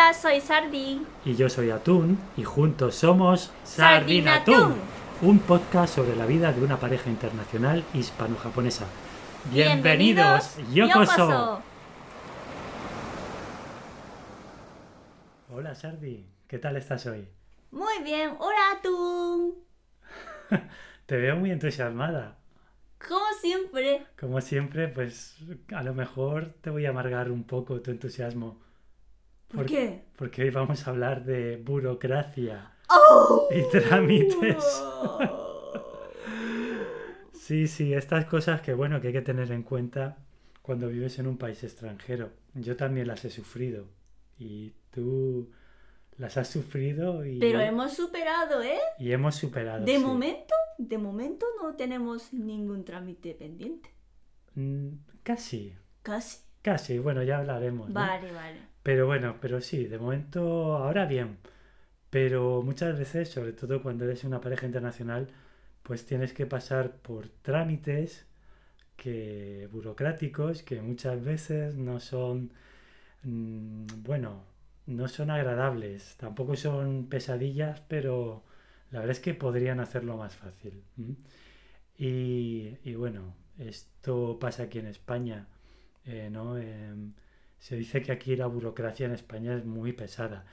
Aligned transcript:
Hola, 0.00 0.14
soy 0.14 0.40
Sardi. 0.40 1.06
Y 1.26 1.36
yo 1.36 1.50
soy 1.50 1.68
Atún 1.68 2.18
y 2.34 2.42
juntos 2.42 2.94
somos 2.94 3.52
Sardinatún, 3.64 4.76
un 5.20 5.38
podcast 5.40 5.94
sobre 5.94 6.16
la 6.16 6.24
vida 6.24 6.52
de 6.52 6.62
una 6.62 6.80
pareja 6.80 7.10
internacional 7.10 7.84
hispano-japonesa. 7.92 8.86
Bienvenidos, 9.52 10.56
Yokoso. 10.72 11.62
Hola 15.52 15.74
Sardi, 15.74 16.24
¿qué 16.48 16.58
tal 16.58 16.78
estás 16.78 17.04
hoy? 17.04 17.28
Muy 17.70 18.02
bien, 18.02 18.36
hola 18.38 18.78
Atún. 18.78 19.54
Te 21.04 21.16
veo 21.18 21.36
muy 21.36 21.50
entusiasmada. 21.50 22.38
Como 23.06 23.26
siempre. 23.38 24.06
Como 24.18 24.40
siempre, 24.40 24.88
pues 24.88 25.36
a 25.74 25.82
lo 25.82 25.92
mejor 25.92 26.54
te 26.62 26.70
voy 26.70 26.86
a 26.86 26.90
amargar 26.90 27.30
un 27.30 27.44
poco 27.44 27.82
tu 27.82 27.90
entusiasmo. 27.90 28.69
¿Por 29.52 29.66
qué? 29.66 30.02
Porque 30.16 30.42
hoy 30.42 30.50
vamos 30.50 30.86
a 30.86 30.90
hablar 30.90 31.24
de 31.24 31.56
burocracia 31.56 32.72
¡Oh! 32.88 33.48
y 33.50 33.62
trámites. 33.70 34.64
Sí, 37.32 37.66
sí, 37.66 37.94
estas 37.94 38.26
cosas 38.26 38.60
que 38.60 38.74
bueno, 38.74 39.00
que 39.00 39.08
hay 39.08 39.12
que 39.12 39.22
tener 39.22 39.50
en 39.50 39.64
cuenta 39.64 40.18
cuando 40.62 40.86
vives 40.88 41.18
en 41.18 41.26
un 41.26 41.36
país 41.36 41.64
extranjero. 41.64 42.30
Yo 42.54 42.76
también 42.76 43.08
las 43.08 43.24
he 43.24 43.30
sufrido 43.30 43.86
y 44.38 44.72
tú 44.92 45.50
las 46.16 46.36
has 46.36 46.46
sufrido 46.48 47.24
y, 47.26 47.40
Pero 47.40 47.58
hemos 47.60 47.94
superado, 47.94 48.62
¿eh? 48.62 48.78
y 49.00 49.10
hemos 49.10 49.34
superado. 49.34 49.84
De 49.84 49.96
sí. 49.96 50.04
momento, 50.04 50.54
de 50.78 50.98
momento 50.98 51.44
no 51.60 51.74
tenemos 51.74 52.32
ningún 52.32 52.84
trámite 52.84 53.34
pendiente. 53.34 53.90
Mm, 54.54 54.90
Casi, 55.24 55.74
Casi. 56.02 56.38
casi, 56.62 56.98
bueno, 57.00 57.24
ya 57.24 57.38
hablaremos. 57.38 57.88
¿no? 57.88 57.94
Vale, 57.94 58.30
vale. 58.30 58.60
Pero 58.82 59.06
bueno, 59.06 59.36
pero 59.40 59.60
sí, 59.60 59.86
de 59.86 59.98
momento 59.98 60.76
ahora 60.76 61.06
bien. 61.06 61.38
Pero 62.10 62.62
muchas 62.62 62.98
veces, 62.98 63.30
sobre 63.30 63.52
todo 63.52 63.82
cuando 63.82 64.04
eres 64.04 64.24
una 64.24 64.40
pareja 64.40 64.66
internacional, 64.66 65.28
pues 65.84 66.06
tienes 66.06 66.32
que 66.34 66.46
pasar 66.46 66.92
por 66.98 67.28
trámites 67.42 68.26
que 68.96 69.68
burocráticos 69.72 70.62
que 70.62 70.82
muchas 70.82 71.24
veces 71.24 71.76
no 71.76 72.00
son, 72.00 72.52
mm, 73.24 73.86
bueno, 74.04 74.44
no 74.86 75.08
son 75.08 75.30
agradables, 75.30 76.16
tampoco 76.18 76.56
son 76.56 77.08
pesadillas, 77.08 77.82
pero 77.88 78.44
la 78.92 79.00
verdad 79.00 79.12
es 79.16 79.20
que 79.20 79.34
podrían 79.34 79.80
hacerlo 79.80 80.16
más 80.18 80.36
fácil. 80.36 80.82
Y, 81.98 82.76
y 82.84 82.94
bueno, 82.94 83.34
esto 83.58 84.38
pasa 84.40 84.64
aquí 84.64 84.78
en 84.78 84.86
España, 84.86 85.46
eh, 86.06 86.28
¿no? 86.30 86.56
Em, 86.58 87.12
se 87.60 87.76
dice 87.76 88.02
que 88.02 88.10
aquí 88.10 88.34
la 88.34 88.46
burocracia 88.48 89.06
en 89.06 89.12
España 89.12 89.54
es 89.56 89.64
muy 89.64 89.92
pesada 89.92 90.44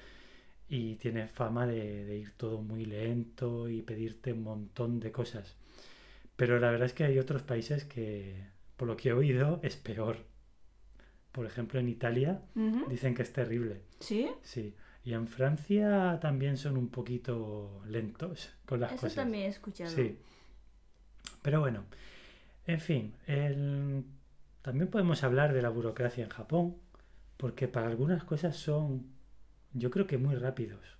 y 0.69 0.95
tiene 0.97 1.27
fama 1.27 1.65
de, 1.65 2.05
de 2.05 2.17
ir 2.17 2.31
todo 2.37 2.61
muy 2.61 2.85
lento 2.85 3.67
y 3.69 3.81
pedirte 3.81 4.33
un 4.33 4.43
montón 4.43 4.99
de 4.99 5.11
cosas. 5.11 5.55
Pero 6.35 6.59
la 6.59 6.69
verdad 6.69 6.85
es 6.85 6.93
que 6.93 7.05
hay 7.05 7.17
otros 7.17 7.41
países 7.41 7.83
que, 7.85 8.35
por 8.75 8.87
lo 8.87 8.95
que 8.97 9.09
he 9.09 9.13
oído, 9.13 9.59
es 9.63 9.75
peor. 9.77 10.17
Por 11.31 11.45
ejemplo, 11.45 11.79
en 11.79 11.87
Italia 11.89 12.41
dicen 12.89 13.15
que 13.15 13.21
es 13.23 13.31
terrible. 13.33 13.81
¿Sí? 13.99 14.29
Sí. 14.43 14.75
Y 15.03 15.13
en 15.13 15.27
Francia 15.27 16.19
también 16.21 16.57
son 16.57 16.77
un 16.77 16.89
poquito 16.89 17.81
lentos 17.87 18.49
con 18.65 18.81
las 18.81 18.91
Eso 18.91 19.01
cosas. 19.01 19.15
también 19.15 19.45
he 19.45 19.47
escuchado. 19.47 19.89
Sí. 19.95 20.17
Pero 21.41 21.59
bueno, 21.61 21.85
en 22.65 22.79
fin, 22.81 23.13
el- 23.27 24.03
también 24.61 24.89
podemos 24.89 25.23
hablar 25.23 25.53
de 25.53 25.61
la 25.61 25.69
burocracia 25.69 26.23
en 26.25 26.29
Japón, 26.29 26.75
porque 27.37 27.67
para 27.67 27.87
algunas 27.87 28.23
cosas 28.23 28.57
son, 28.57 29.07
yo 29.73 29.89
creo 29.89 30.07
que 30.07 30.17
muy 30.17 30.35
rápidos. 30.35 30.97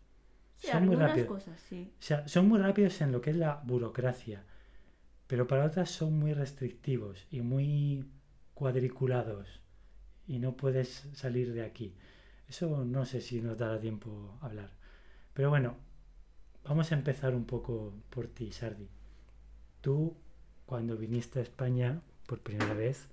Sí, 0.56 0.68
son 0.72 0.86
muy 0.86 0.96
rápidos. 0.96 1.28
cosas, 1.28 1.60
sí. 1.60 1.92
O 2.00 2.02
sea, 2.02 2.28
son 2.28 2.48
muy 2.48 2.60
rápidos 2.60 3.02
en 3.02 3.12
lo 3.12 3.22
que 3.22 3.32
es 3.32 3.36
la 3.36 3.61
burocracia, 3.64 4.44
pero 5.28 5.48
para 5.48 5.66
otras 5.66 5.89
son 5.89 6.17
muy 6.17 6.34
restrictivos 6.34 7.28
y 7.30 7.42
muy 7.42 8.06
cuadriculados 8.54 9.61
y 10.28 10.39
no 10.39 10.58
puedes 10.58 11.08
salir 11.14 11.54
de 11.54 11.64
aquí. 11.64 11.94
Eso 12.48 12.86
no 12.86 13.06
sé 13.06 13.22
si 13.22 13.42
nos 13.42 13.58
dará 13.58 13.80
tiempo 13.80 14.38
a 14.42 14.48
hablar. 14.48 14.72
Pero 15.34 15.50
bueno, 15.50 15.76
vamos 16.64 16.92
a 16.92 16.95
empezar 16.95 17.36
un 17.36 17.45
poco 17.45 17.94
por 18.10 18.28
ti, 18.28 18.52
Sardi. 18.52 18.90
Tú, 19.82 20.16
cuando 20.66 20.98
viniste 20.98 21.40
a 21.40 21.44
España 21.44 22.02
por 22.26 22.40
primera 22.40 22.73
vez, 22.73 23.08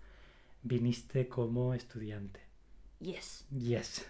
viniste 0.62 1.28
como 1.28 1.74
estudiante. 1.74 2.40
Yes. 3.00 3.46
Yes. 3.50 4.06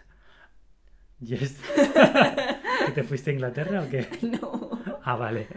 Yes. 1.20 1.60
¿Que 2.86 2.92
te 2.92 3.02
fuiste 3.02 3.30
a 3.30 3.34
Inglaterra 3.34 3.82
o 3.82 3.88
qué? 3.88 4.08
No. 4.22 4.70
Ah, 5.02 5.16
vale. 5.16 5.48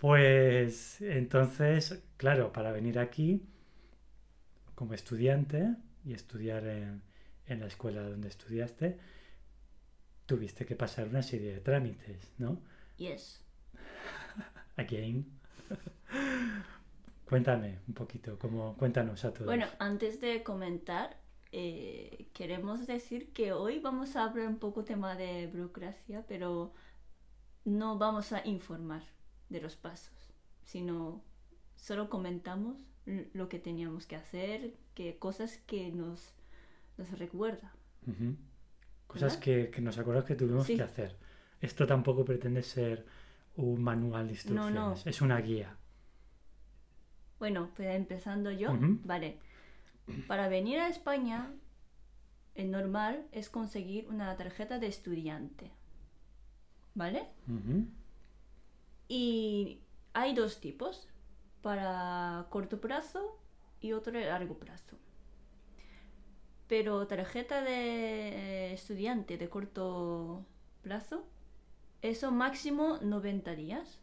Pues 0.00 1.00
entonces, 1.00 2.02
claro, 2.16 2.52
para 2.52 2.72
venir 2.72 2.98
aquí 2.98 3.42
como 4.74 4.94
estudiante 4.94 5.74
y 6.04 6.12
estudiar 6.12 6.66
en, 6.66 7.02
en 7.46 7.60
la 7.60 7.66
escuela 7.66 8.02
donde 8.02 8.28
estudiaste, 8.28 8.98
tuviste 10.26 10.66
que 10.66 10.76
pasar 10.76 11.08
una 11.08 11.22
serie 11.22 11.52
de 11.54 11.60
trámites, 11.60 12.32
¿no? 12.38 12.60
Yes. 12.96 13.42
Again. 14.76 15.26
Cuéntame 17.24 17.78
un 17.88 17.94
poquito, 17.94 18.38
cómo, 18.38 18.76
cuéntanos 18.76 19.24
a 19.24 19.32
todos. 19.32 19.46
Bueno, 19.46 19.66
antes 19.78 20.20
de 20.20 20.42
comentar, 20.42 21.16
eh, 21.56 22.26
queremos 22.32 22.86
decir 22.86 23.32
que 23.32 23.52
hoy 23.52 23.78
vamos 23.78 24.16
a 24.16 24.24
hablar 24.24 24.48
un 24.48 24.58
poco 24.58 24.82
tema 24.84 25.14
de 25.14 25.46
burocracia, 25.46 26.24
pero 26.26 26.72
no 27.64 27.96
vamos 27.98 28.32
a 28.32 28.44
informar 28.46 29.02
de 29.48 29.60
los 29.60 29.76
pasos, 29.76 30.32
sino 30.64 31.22
solo 31.76 32.10
comentamos 32.10 32.84
lo 33.34 33.48
que 33.48 33.58
teníamos 33.58 34.06
que 34.06 34.16
hacer, 34.16 34.74
que 34.94 35.16
cosas 35.18 35.58
que 35.66 35.90
nos, 35.92 36.34
nos 36.98 37.10
recuerda. 37.18 37.72
Ujú. 38.06 38.36
Cosas 39.06 39.34
¿Verdad? 39.34 39.44
que, 39.44 39.70
que 39.70 39.80
nos 39.80 39.96
acordamos 39.98 40.26
que 40.26 40.34
tuvimos 40.34 40.66
Sí. 40.66 40.76
que 40.76 40.82
hacer. 40.82 41.16
Esto 41.60 41.86
tampoco 41.86 42.24
pretende 42.24 42.62
ser 42.62 43.06
un 43.56 43.82
manual 43.82 44.22
de 44.26 44.32
No, 44.32 44.34
instrucciones, 44.34 44.74
no. 45.04 45.10
es 45.10 45.20
una 45.20 45.40
guía. 45.40 45.76
Bueno, 47.38 47.70
pues 47.76 47.94
empezando 47.94 48.50
yo, 48.50 48.72
Ujú. 48.72 48.98
vale. 49.04 49.38
Para 50.26 50.48
venir 50.48 50.78
a 50.78 50.88
España, 50.88 51.52
el 52.54 52.70
normal 52.70 53.26
es 53.32 53.48
conseguir 53.48 54.06
una 54.08 54.36
tarjeta 54.36 54.78
de 54.78 54.86
estudiante, 54.86 55.70
¿vale? 56.94 57.28
Y 59.08 59.80
hay 60.12 60.34
dos 60.34 60.60
tipos, 60.60 61.08
para 61.62 62.46
corto 62.50 62.80
plazo 62.80 63.38
y 63.80 63.92
otro 63.92 64.12
de 64.12 64.26
largo 64.26 64.58
plazo. 64.58 64.98
Pero 66.68 67.06
tarjeta 67.06 67.62
de 67.62 68.74
estudiante 68.74 69.38
de 69.38 69.48
corto 69.48 70.44
plazo, 70.82 71.26
eso 72.02 72.30
máximo 72.30 72.98
90 73.00 73.54
días. 73.54 74.00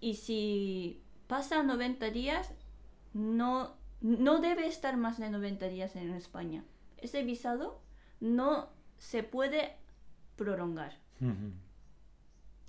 Y 0.00 0.14
si 0.14 1.02
pasa 1.26 1.62
90 1.62 2.10
días, 2.10 2.52
no, 3.12 3.76
no 4.00 4.40
debe 4.40 4.66
estar 4.66 4.96
más 4.96 5.18
de 5.18 5.30
90 5.30 5.68
días 5.68 5.94
en 5.96 6.10
España. 6.14 6.64
Ese 6.98 7.22
visado 7.22 7.80
no 8.20 8.70
se 8.98 9.22
puede 9.22 9.76
prolongar. 10.36 10.98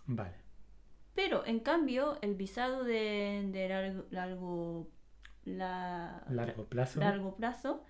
Vale. 0.05 0.35
Pero 1.13 1.45
en 1.45 1.59
cambio, 1.59 2.17
el 2.21 2.35
visado 2.35 2.83
de, 2.83 3.47
de 3.51 3.69
largo, 3.69 4.05
largo, 4.11 4.87
la- 5.45 6.23
Largo 6.29 6.65
plazo. 6.65 6.99
largo 6.99 7.35
plazo 7.35 7.83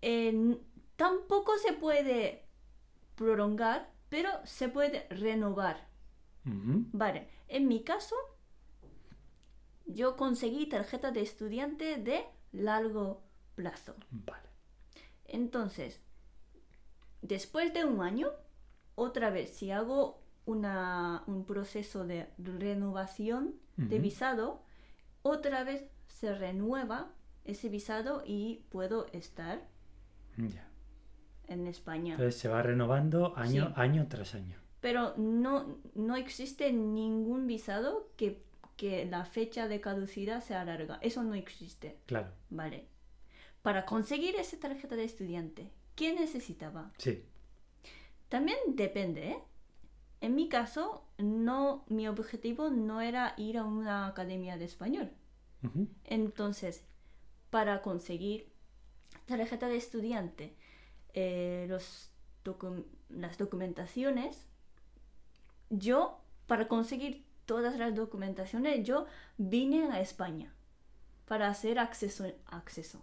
eh, 0.00 0.58
tampoco 0.96 1.56
se 1.58 1.72
puede 1.72 2.44
prolongar, 3.16 3.90
pero 4.08 4.30
se 4.44 4.68
puede 4.68 5.06
renovar. 5.10 5.88
Vale, 6.44 7.28
en 7.48 7.68
mi 7.68 7.84
caso, 7.84 8.16
yo 9.86 10.16
conseguí 10.16 10.66
tarjeta 10.66 11.10
de 11.12 11.22
estudiante 11.22 11.96
de 11.98 12.24
largo 12.52 13.22
plazo. 13.54 13.94
Vale. 14.10 14.48
Entonces, 15.26 16.00
después 17.22 17.72
de 17.74 17.84
un 17.84 18.00
año, 18.02 18.28
otra 18.94 19.30
vez, 19.30 19.50
si 19.50 19.70
hago 19.70 20.22
una, 20.44 21.22
un 21.26 21.44
proceso 21.44 22.04
de 22.06 22.28
renovación 22.38 23.54
de 23.76 23.98
visado, 23.98 24.62
otra 25.22 25.64
vez 25.64 25.84
se 26.08 26.34
renueva 26.34 27.12
ese 27.44 27.68
visado 27.68 28.22
y 28.26 28.64
puedo 28.70 29.06
estar 29.12 29.66
en 31.48 31.66
España. 31.66 32.12
Entonces 32.14 32.40
se 32.40 32.48
va 32.48 32.62
renovando 32.62 33.36
año, 33.36 33.68
Sí. 33.68 33.72
año 33.76 34.06
tras 34.08 34.34
año. 34.34 34.56
Pero 34.80 35.14
no, 35.16 35.78
no 35.94 36.16
existe 36.16 36.72
ningún 36.72 37.46
visado 37.46 38.10
que, 38.16 38.44
que 38.76 39.04
la 39.04 39.24
fecha 39.24 39.68
de 39.68 39.80
caducidad 39.80 40.42
se 40.42 40.54
alarga. 40.54 40.98
Eso 41.02 41.22
no 41.22 41.34
existe. 41.34 41.98
Claro. 42.06 42.32
Vale. 42.50 42.86
Para 43.62 43.84
conseguir 43.86 44.34
esa 44.36 44.58
tarjeta 44.58 44.96
de 44.96 45.04
estudiante, 45.04 45.70
¿qué 45.94 46.12
necesitaba? 46.14 46.90
Sí. 46.98 47.24
También 48.28 48.58
depende, 48.68 49.28
¿eh? 49.30 49.38
En 50.20 50.34
mi 50.34 50.48
caso, 50.48 51.04
no, 51.18 51.84
mi 51.88 52.06
objetivo 52.08 52.70
no 52.70 53.00
era 53.00 53.34
ir 53.36 53.58
a 53.58 53.64
una 53.64 54.06
academia 54.06 54.56
de 54.56 54.64
español. 54.64 55.10
Entonces, 56.04 56.84
para 57.50 57.82
conseguir 57.82 58.50
tarjeta 59.26 59.68
de 59.68 59.76
estudiante, 59.76 60.56
eh, 61.12 61.66
los 61.68 62.10
docu- 62.44 62.84
las 63.10 63.36
documentaciones, 63.38 64.46
yo, 65.70 66.20
para 66.46 66.68
conseguir 66.68 67.24
todas 67.46 67.78
las 67.78 67.94
documentaciones, 67.94 68.84
yo 68.84 69.06
vine 69.38 69.90
a 69.90 70.00
España 70.00 70.52
para 71.26 71.48
hacer 71.48 71.78
acceso, 71.78 72.26
acceso 72.46 73.02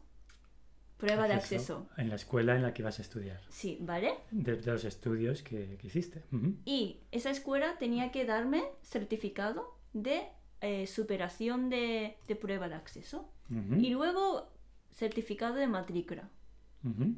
prueba 1.00 1.28
de 1.30 1.34
acceso. 1.34 1.88
En 1.98 2.10
la 2.10 2.16
escuela 2.16 2.56
en 2.56 2.62
la 2.62 2.74
que 2.74 2.82
ibas 2.82 3.00
a 3.00 3.02
estudiar. 3.02 3.40
Sí, 3.50 3.78
¿vale? 3.80 4.16
De, 4.32 4.58
de 4.58 4.72
los 4.72 4.84
estudios 4.84 5.42
que, 5.42 5.78
que 5.78 5.88
hiciste. 5.88 6.24
Y 6.66 7.00
esa 7.12 7.32
escuela 7.32 7.78
tenía 7.80 8.12
que 8.12 8.26
darme 8.26 8.64
certificado 8.84 9.78
de 9.94 10.28
eh, 10.62 10.86
superación 10.88 11.70
de, 11.70 12.18
de 12.28 12.36
prueba 12.36 12.68
de 12.68 12.76
acceso. 12.76 13.32
Y 13.80 13.90
luego 13.90 14.52
certificado 14.94 15.56
de 15.56 15.66
matrícula 15.66 16.30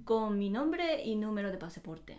con 0.06 0.38
mi 0.38 0.50
nombre 0.50 1.04
y 1.04 1.16
número 1.16 1.52
de 1.52 1.58
pasaporte. 1.58 2.18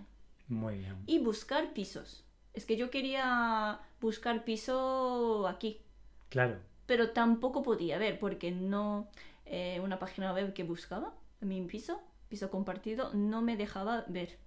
Muy 0.49 0.78
bien. 0.78 0.96
Y 1.06 1.19
buscar 1.20 1.72
pisos. 1.72 2.26
Es 2.54 2.66
que 2.66 2.76
yo 2.76 2.90
quería 2.90 3.81
buscar 4.00 4.44
piso 4.44 5.46
aquí, 5.49 5.81
Claro. 6.28 6.56
pero 6.87 7.10
tampoco 7.10 7.62
podía 7.62 7.99
ver 7.99 8.19
porque 8.19 8.50
no 8.50 9.08
eh, 9.46 9.81
una 9.82 9.99
página 9.99 10.32
web 10.32 10.52
que 10.52 10.64
buscaba 10.64 11.14
mi 11.40 11.60
piso, 11.62 12.00
piso 12.28 12.50
compartido, 12.50 13.12
no 13.14 13.43
me 13.43 13.56
dejaba 13.56 14.04
ver. 14.08 14.38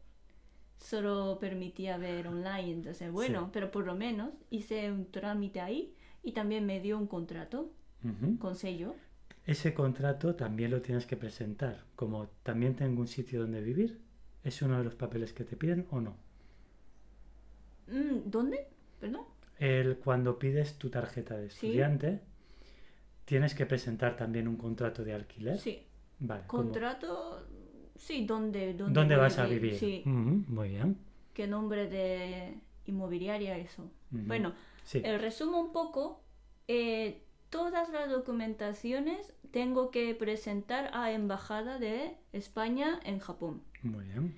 Solo 0.77 1.37
permitía 1.39 1.97
ver 1.97 2.27
online. 2.27 2.71
Entonces, 2.71 3.11
bueno, 3.11 3.45
Sí. 3.45 3.49
pero 3.53 3.71
por 3.71 3.85
lo 3.85 3.95
menos 3.95 4.31
hice 4.49 4.91
un 4.91 5.09
trámite 5.11 5.61
ahí 5.61 5.93
y 6.23 6.31
también 6.33 6.65
me 6.65 6.79
dio 6.79 6.97
un 6.97 7.07
contrato 7.07 7.71
Ujú. 8.03 8.37
con 8.37 8.55
sello. 8.55 8.93
Ese 9.45 9.73
contrato 9.73 10.35
también 10.35 10.71
lo 10.71 10.81
tienes 10.81 11.05
que 11.05 11.17
presentar. 11.17 11.83
Como 11.95 12.27
también 12.43 12.75
tengo 12.75 13.01
un 13.01 13.07
sitio 13.07 13.41
donde 13.41 13.61
vivir, 13.61 13.99
¿es 14.43 14.61
uno 14.61 14.77
de 14.77 14.83
los 14.83 14.95
papeles 14.95 15.33
que 15.33 15.43
te 15.43 15.55
piden 15.55 15.87
o 15.91 16.01
no? 16.01 16.15
Mm, 17.87 18.29
¿Dónde? 18.29 18.67
¿Perdón? 18.99 19.23
El, 19.59 19.97
cuando 19.99 20.37
pides 20.39 20.77
tu 20.77 20.89
tarjeta 20.89 21.37
de 21.37 21.49
Sí. 21.49 21.67
estudiante, 21.67 22.21
tienes 23.25 23.55
que 23.55 23.65
presentar 23.65 24.15
también 24.17 24.47
un 24.47 24.57
contrato 24.57 25.03
de 25.03 25.13
alquiler. 25.13 25.57
Sí. 25.57 25.81
Vale. 26.19 26.43
¿cómo? 26.47 26.63
Contrato, 26.63 27.45
sí, 27.95 28.25
¿dónde, 28.25 28.73
dónde, 28.73 28.93
¿Dónde 28.99 29.15
voy 29.15 29.23
vas 29.23 29.37
a 29.37 29.45
vivir? 29.45 29.75
Sí, 29.75 30.01
Muy 30.05 30.69
bien. 30.69 30.97
qué 31.33 31.45
nombre 31.47 31.87
de 31.89 32.55
inmobiliaria 32.85 33.57
eso. 33.57 33.89
Bueno, 34.11 34.53
Sí. 34.83 35.01
el 35.03 35.19
resumo 35.19 35.59
un 35.59 35.71
poco. 35.71 36.21
eh, 36.67 37.21
todas 37.51 37.89
las 37.89 38.09
documentaciones 38.09 39.33
tengo 39.51 39.91
que 39.91 40.13
presentar 40.15 40.89
a 40.93 41.11
Embajada 41.11 41.77
de 41.77 42.17
España 42.33 42.99
en 43.05 43.19
Japón. 43.19 43.61
Muy 43.83 44.03
bien. 44.05 44.35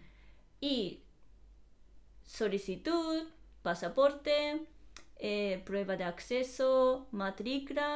Y 0.60 1.04
solicitud, 2.24 3.24
pasaporte, 3.70 4.36
eh, 5.30 5.62
prueba 5.66 5.94
de 5.98 6.04
acceso, 6.14 7.08
matrícula 7.12 7.90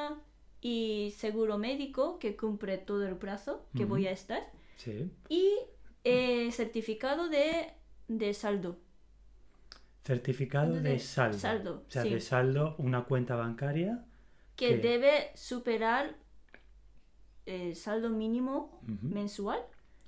y 0.62 1.14
seguro 1.24 1.58
médico 1.58 2.20
que 2.22 2.36
cumple 2.42 2.78
todo 2.90 3.04
el 3.08 3.16
plazo 3.26 3.52
que 3.76 3.86
voy 3.86 4.08
a 4.08 4.12
estar. 4.12 4.44
Sí. 4.78 5.10
Y 5.30 5.46
eh, 6.04 6.52
certificado 6.52 7.30
de, 7.30 7.74
de 8.08 8.34
saldo. 8.34 8.78
Certificado 10.04 10.74
De 10.74 10.82
de 10.82 11.00
saldo. 11.00 11.38
saldo, 11.38 11.84
O 11.88 11.92
sea, 11.92 12.04
sí. 12.04 12.10
de 12.10 12.20
saldo, 12.22 12.76
una 12.80 13.04
cuenta 13.06 13.36
bancaria. 13.36 14.04
que 14.56 14.78
debe 14.78 15.32
superar 15.36 16.16
el 17.46 17.76
saldo 17.76 18.10
mínimo 18.10 18.80
mensual, 19.02 19.60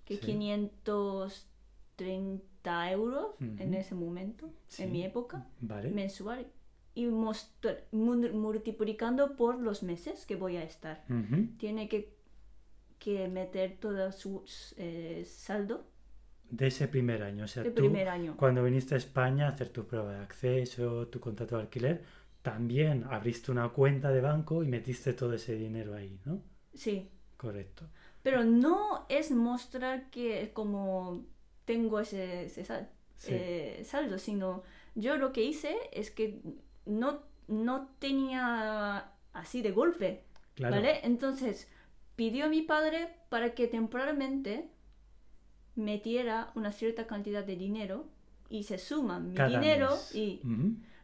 que 0.06 0.15
Sí. 0.18 0.21
530 0.27 2.44
euros 2.65 3.36
en 3.39 3.74
ese 3.74 3.95
momento, 3.95 4.50
Sí. 4.68 4.83
en 4.83 4.92
mi 4.92 5.04
época, 5.04 5.45
Vale. 5.62 5.89
mensual, 5.92 6.48
y 6.95 7.07
multiplicando 7.92 9.36
por 9.36 9.60
los 9.60 9.83
meses 9.83 10.25
que 10.25 10.36
voy 10.36 10.57
a 10.57 10.63
estar. 10.63 11.04
Tiene 11.57 11.88
que, 11.89 12.13
que 13.00 13.27
meter 13.27 13.77
todo 13.80 14.12
su 14.12 14.44
eh, 14.77 15.24
saldo 15.25 15.86
De 16.50 16.68
ese 16.68 16.88
primer 16.88 17.24
año. 17.24 17.45
O 17.45 17.48
sea, 17.48 17.63
de 17.63 17.71
tú, 17.71 17.83
primer 17.83 18.07
año. 18.10 18.36
cuando 18.38 18.63
viniste 18.63 18.94
a 18.95 18.98
España 18.98 19.48
a 19.48 19.50
hacer 19.50 19.69
tu 19.69 19.86
prueba 19.86 20.12
de 20.13 20.19
acceso, 20.21 21.07
tu 21.07 21.19
contrato 21.19 21.56
de 21.56 21.63
alquiler, 21.63 22.04
también 22.42 23.06
abriste 23.10 23.51
una 23.51 23.69
cuenta 23.69 24.12
de 24.12 24.21
banco 24.21 24.63
y 24.63 24.68
metiste 24.68 25.13
todo 25.13 25.33
ese 25.33 25.56
dinero 25.56 25.95
ahí, 25.95 26.19
¿no? 26.25 26.42
Sí, 26.74 27.10
Correcto. 27.38 27.86
pero 28.21 28.44
no 28.44 29.06
es 29.10 29.31
mostrar 29.31 30.10
que 30.12 30.51
como 30.54 31.25
tengo 31.65 32.00
ese, 32.00 32.45
ese 32.45 32.63
sal- 32.65 32.89
Sí. 33.15 33.31
eh, 33.33 33.81
saldo, 33.86 34.18
sino 34.19 34.63
yo 34.95 35.15
lo 35.18 35.31
que 35.31 35.44
hice 35.44 35.75
es 35.92 36.12
que 36.12 36.42
no, 36.86 37.21
no 37.48 37.88
tenía 38.00 39.12
así 39.31 39.62
de 39.62 39.71
golpe, 39.71 40.24
claro. 40.56 40.75
¿vale? 40.75 41.00
Entonces 41.04 41.69
pidió 42.15 42.45
a 42.45 42.50
mi 42.50 42.62
padre 42.63 43.15
para 43.30 43.54
que 43.56 43.68
temporalmente 43.68 44.69
metiera 45.75 46.51
una 46.56 46.71
cierta 46.71 47.07
cantidad 47.07 47.44
de 47.44 47.56
dinero 47.56 48.06
y 48.50 48.63
se 48.63 48.77
suma 48.77 49.19
mi 49.19 49.36
Cada 49.36 49.50
dinero 49.50 49.89
mes. 49.92 50.15
y... 50.15 50.42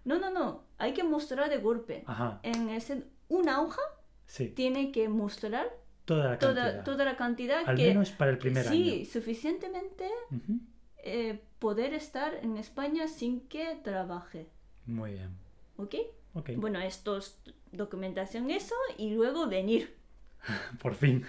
No, 0.05 0.17
no, 0.19 0.29
no, 0.31 0.63
hay 0.77 0.93
que 0.93 1.03
mostrar 1.03 1.49
de 1.49 1.57
golpe. 1.57 2.03
Ajá. 2.05 2.39
En 2.43 2.69
ese, 2.69 3.03
una 3.27 3.61
hoja 3.61 3.81
Sí. 4.25 4.47
tiene 4.49 4.91
que 4.91 5.09
mostrar 5.09 5.69
Toda 6.09 6.29
la 6.31 6.37
cantidad. 6.39 6.71
toda, 6.71 6.83
toda 6.83 7.05
la 7.05 7.15
cantidad 7.17 7.61
Al 7.67 7.75
que... 7.77 7.87
menos 7.89 8.09
para 8.11 8.31
el 8.31 8.37
primer 8.39 8.65
sí, 8.65 8.95
año. 8.95 9.05
suficientemente 9.05 10.09
Ujú. 10.31 10.59
eh, 11.03 11.39
poder 11.59 11.93
estar 11.93 12.33
en 12.41 12.57
España 12.57 13.07
sin 13.07 13.41
que 13.47 13.75
trabaje. 13.83 14.47
Muy 14.87 15.11
bien. 15.13 15.29
¿Ok? 15.77 15.95
Ok. 16.33 16.49
Bueno, 16.57 16.79
esto 16.79 17.17
es 17.17 17.39
documentación 17.71 18.49
eso 18.49 18.75
y 18.97 19.11
luego 19.11 19.47
venir, 19.47 19.95
Por 20.81 20.95
fin. 20.95 21.23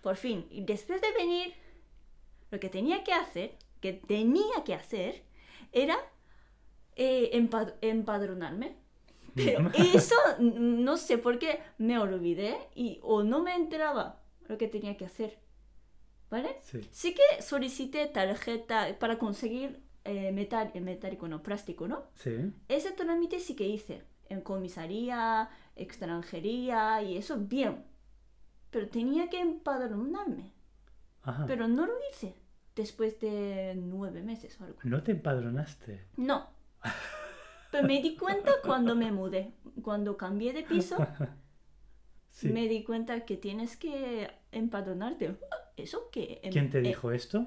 por 0.00 0.16
fin. 0.16 0.46
Y 0.50 0.62
después 0.64 1.00
de 1.00 1.12
venir, 1.18 1.54
lo 2.52 2.60
que 2.60 2.68
tenía 2.68 3.02
que 3.02 3.12
hacer, 3.12 3.56
que 3.80 3.92
tenía 3.94 4.62
que 4.64 4.74
hacer, 4.74 5.22
era 5.72 5.96
eh, 6.96 7.30
empad- 7.34 7.74
empadronarme. 7.80 8.76
Pero 9.44 9.70
eso 9.94 10.14
n- 10.38 10.82
no 10.82 10.96
sé 10.96 11.18
por 11.18 11.38
qué 11.38 11.60
me 11.78 11.98
olvidé 11.98 12.56
y 12.74 12.98
o 13.02 13.22
no 13.22 13.42
me 13.42 13.54
enteraba 13.54 14.20
lo 14.48 14.58
que 14.58 14.68
tenía 14.68 14.96
que 14.96 15.06
hacer. 15.06 15.38
¿Vale? 16.30 16.56
Sí. 16.62 16.80
Sí 16.90 17.14
que 17.14 17.42
solicité 17.42 18.06
tarjeta 18.06 18.96
para 18.98 19.18
conseguir 19.18 19.80
eh, 20.04 20.32
metal, 20.32 20.70
eh, 20.74 20.80
metálico, 20.80 21.28
no, 21.28 21.42
plástico, 21.42 21.86
¿no? 21.86 22.04
Sí. 22.14 22.52
Ese 22.68 22.90
trámite 22.92 23.38
sí 23.40 23.54
que 23.54 23.66
hice. 23.68 24.02
En 24.28 24.40
comisaría, 24.40 25.48
extranjería 25.76 27.02
y 27.02 27.16
eso, 27.18 27.36
bien. 27.38 27.84
Pero 28.70 28.88
tenía 28.88 29.28
que 29.30 29.40
empadronarme. 29.40 30.52
Ajá. 31.22 31.44
Pero 31.46 31.68
no 31.68 31.86
lo 31.86 31.92
hice 32.10 32.34
después 32.74 33.20
de 33.20 33.74
nueve 33.76 34.22
meses 34.22 34.60
o 34.60 34.64
algo. 34.64 34.78
No 34.82 35.02
te 35.02 35.12
empadronaste. 35.12 36.06
No. 36.16 36.48
Pero 37.74 37.86
me 37.88 38.00
di 38.00 38.16
cuenta 38.16 38.52
cuando 38.64 38.94
me 38.94 39.10
mudé. 39.10 39.52
Cuando 39.82 40.16
cambié 40.16 40.52
de 40.52 40.62
piso, 40.62 40.96
Sí. 42.30 42.48
me 42.48 42.66
di 42.68 42.82
cuenta 42.82 43.24
que 43.24 43.36
tienes 43.36 43.76
que 43.76 44.28
empadronarte. 44.52 45.36
¿Eso 45.76 46.08
qué? 46.10 46.40
Em- 46.42 46.52
¿Quién 46.52 46.70
te 46.70 46.78
eh, 46.78 46.82
dijo 46.82 47.12
esto? 47.12 47.46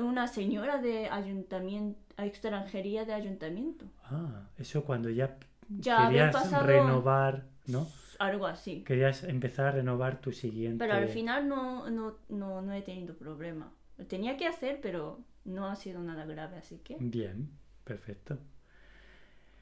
Una 0.00 0.28
señora 0.28 0.78
de 0.78 1.08
ayuntamiento, 1.08 1.98
extranjería 2.16 3.04
de 3.04 3.14
ayuntamiento. 3.14 3.86
Ah, 4.04 4.48
eso 4.58 4.84
cuando 4.84 5.10
ya 5.10 5.38
Ya 5.68 6.06
querías 6.08 6.32
pasado- 6.32 6.66
renovar, 6.66 7.46
¿no? 7.66 7.88
Algo 8.20 8.46
así. 8.46 8.82
Querías 8.84 9.24
empezar 9.24 9.66
a 9.66 9.70
renovar 9.72 10.20
tu 10.20 10.30
siguiente. 10.32 10.78
Pero 10.84 10.94
al 10.94 11.08
final 11.08 11.48
no, 11.48 11.88
no, 11.90 12.16
no, 12.28 12.60
no 12.62 12.72
he 12.72 12.82
tenido 12.82 13.14
problema. 13.16 13.72
Lo 13.96 14.06
tenía 14.06 14.36
que 14.36 14.46
hacer, 14.46 14.80
pero 14.80 15.20
no 15.44 15.66
ha 15.66 15.74
sido 15.74 16.00
nada 16.02 16.26
grave, 16.26 16.56
así 16.58 16.78
que... 16.78 16.96
Bien, 17.00 17.50
perfecto. 17.84 18.38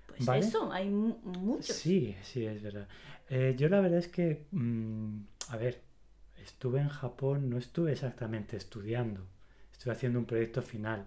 Pues 0.09 0.25
Vale. 0.27 0.41
eso, 0.41 0.73
hay 0.73 0.89
mu- 0.91 1.19
muchos. 1.23 1.77
Sí, 1.77 2.17
sí, 2.23 2.45
es 2.47 2.63
verdad. 2.63 2.89
Eh, 3.29 3.55
yo 3.57 3.69
la 3.69 3.81
verdad 3.81 3.99
es 4.01 4.09
que, 4.09 4.47
mm, 4.51 5.19
a 5.51 5.57
ver, 5.57 5.83
estuve 6.43 6.81
en 6.81 6.89
Japón, 6.89 7.49
no 7.51 7.59
estuve 7.59 7.93
exactamente 7.93 8.57
estudiando, 8.57 9.21
estuve 9.73 9.93
haciendo 9.93 10.19
un 10.19 10.25
proyecto 10.25 10.63
final. 10.63 11.07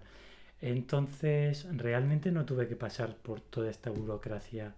Entonces, 0.60 1.66
realmente 1.76 2.30
no 2.30 2.44
tuve 2.44 2.68
que 2.68 2.76
pasar 2.76 3.16
por 3.16 3.40
toda 3.40 3.68
esta 3.70 3.90
burocracia 3.90 4.74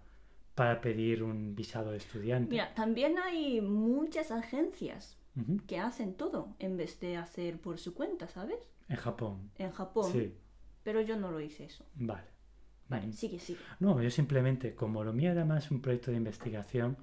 para 0.55 0.81
pedir 0.81 1.21
un 1.21 1.55
visado 1.55 1.91
de 1.91 1.97
estudiante. 1.97 2.49
Mira, 2.49 2.73
también 2.73 3.17
hay 3.19 3.61
muchas 3.61 4.31
agencias 4.31 5.17
que 5.67 5.79
hacen 5.79 6.15
todo 6.15 6.55
en 6.59 6.77
vez 6.77 6.99
de 7.01 7.17
hacer 7.17 7.59
por 7.59 7.77
su 7.77 7.93
cuenta, 7.93 8.27
¿sabes? 8.27 8.57
En 8.89 8.95
Japón. 8.95 9.51
En 9.57 9.71
Japón. 9.71 10.11
Sí. 10.11 10.33
pero 10.83 11.01
yo 11.01 11.17
no 11.17 11.31
lo 11.31 11.41
hice 11.41 11.65
eso. 11.65 11.83
Vale. 11.95 12.34
Vale, 12.89 13.07
Mm. 13.07 13.13
sigue, 13.13 13.39
sigue. 13.39 13.59
No, 13.79 14.01
yo 14.01 14.09
simplemente, 14.11 14.75
como 14.75 15.03
lo 15.03 15.13
mío 15.13 15.31
era 15.31 15.45
más 15.45 15.71
un 15.71 15.81
proyecto 15.81 16.11
de 16.11 16.17
investigación, 16.17 16.97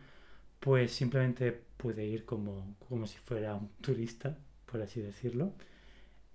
pues 0.60 0.92
simplemente 0.92 1.52
pude 1.76 2.06
ir 2.06 2.24
como, 2.24 2.76
como 2.88 3.06
si 3.06 3.18
fuera 3.18 3.54
un 3.56 3.68
turista, 3.80 4.38
por 4.66 4.82
así 4.82 5.00
decirlo, 5.00 5.54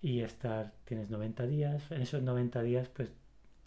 y 0.01 0.22
estar, 0.22 0.74
tienes 0.86 1.10
90 1.10 1.48
días, 1.48 1.92
en 1.92 2.01
esos 2.01 2.24
90 2.24 2.62
días 2.63 2.89
pues 2.89 3.10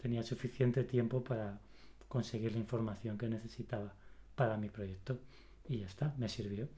tenía 0.01 0.23
suficiente 0.23 0.83
tiempo 0.83 1.23
para 1.23 1.59
conseguir 2.07 2.53
la 2.53 2.59
información 2.59 3.17
que 3.17 3.29
necesitaba 3.29 3.93
para 4.35 4.57
mi 4.57 4.69
proyecto 4.69 5.19
y 5.67 5.79
ya 5.79 5.87
está, 5.87 6.13
me 6.17 6.29
sirvió. 6.29 6.69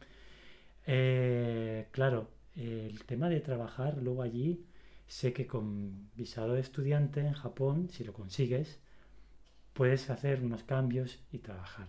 Eh, 0.85 1.87
claro, 1.91 2.29
el 2.55 3.03
tema 3.05 3.29
de 3.29 3.39
trabajar 3.41 3.97
luego 4.01 4.21
allí, 4.21 4.65
sé 5.07 5.33
que 5.33 5.47
con 5.47 6.09
visado 6.15 6.53
de 6.53 6.61
estudiante 6.61 7.21
en 7.21 7.33
Japón, 7.33 7.89
si 7.89 8.03
lo 8.03 8.13
consigues, 8.13 8.79
puedes 9.73 10.09
hacer 10.09 10.41
unos 10.43 10.63
cambios 10.63 11.19
y 11.31 11.39
trabajar. 11.39 11.87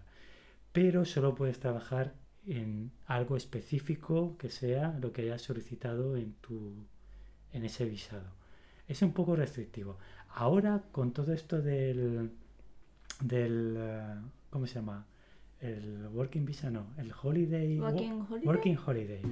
Pero 0.73 1.05
solo 1.05 1.35
puedes 1.35 1.61
trabajar 1.61 2.15
en 2.47 2.91
algo 3.07 3.37
específico 3.37 4.37
que 4.39 4.51
sea 4.51 4.99
lo 5.01 5.13
que 5.13 5.23
hayas 5.23 5.43
solicitado 5.43 6.17
en, 6.17 6.33
tu, 6.35 6.75
en 7.53 7.65
ese 7.65 7.85
visado. 7.85 8.27
Es 8.89 9.01
un 9.03 9.13
poco 9.13 9.37
restrictivo. 9.37 9.99
Ahora, 10.35 10.83
con 10.93 11.13
todo 11.13 11.33
esto 11.33 11.63
del, 11.63 12.33
del 13.21 13.75
eh, 13.79 14.15
¿cómo 14.51 14.67
se 14.67 14.75
llama? 14.75 15.07
El 15.61 16.09
Working 16.09 16.45
Visa, 16.45 16.71
no, 16.71 16.89
el 16.99 17.13
Holiday, 17.23 17.79
wo- 17.79 17.85
Working 17.85 18.21
Holiday. 18.29 18.47
Working 18.47 18.79
Holiday, 18.85 19.23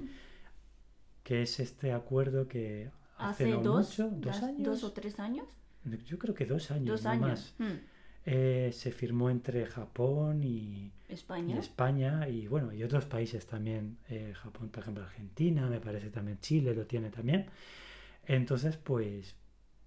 que 1.23 1.43
es 1.43 1.61
este 1.61 1.93
acuerdo 1.93 2.49
que 2.49 2.91
hace, 3.19 3.45
Hace 3.45 3.51
no 3.51 3.61
dos, 3.63 3.89
mucho, 3.99 4.11
dos 4.17 4.43
años, 4.43 4.63
dos 4.63 4.85
o 4.85 4.93
tres 4.93 5.19
años. 5.21 5.47
yo 6.07 6.19
creo 6.19 6.35
que 6.35 6.47
dos 6.47 6.71
años, 6.71 7.03
Dos 7.03 7.05
no 7.05 7.21
más. 7.21 7.55
Mm. 7.59 7.65
Eh, 8.25 8.71
se 8.73 8.93
firmó 8.93 9.31
entre 9.31 9.67
Japón 9.67 10.45
y, 10.45 10.93
y 11.09 11.13
España. 11.13 11.59
España 11.59 12.29
y 12.29 12.47
bueno, 12.47 12.73
y 12.73 12.85
otros 12.85 13.05
países 13.05 13.47
también, 13.47 13.99
eh, 14.09 14.33
Japón, 14.35 14.69
por 14.69 14.83
ejemplo, 14.83 15.03
Argentina, 15.03 15.69
me 15.69 15.81
parece 15.81 16.11
también 16.11 16.39
Chile 16.41 16.75
lo 16.75 16.87
tiene 16.87 17.11
también. 17.11 17.47
Entonces, 18.25 18.77
pues 18.77 19.35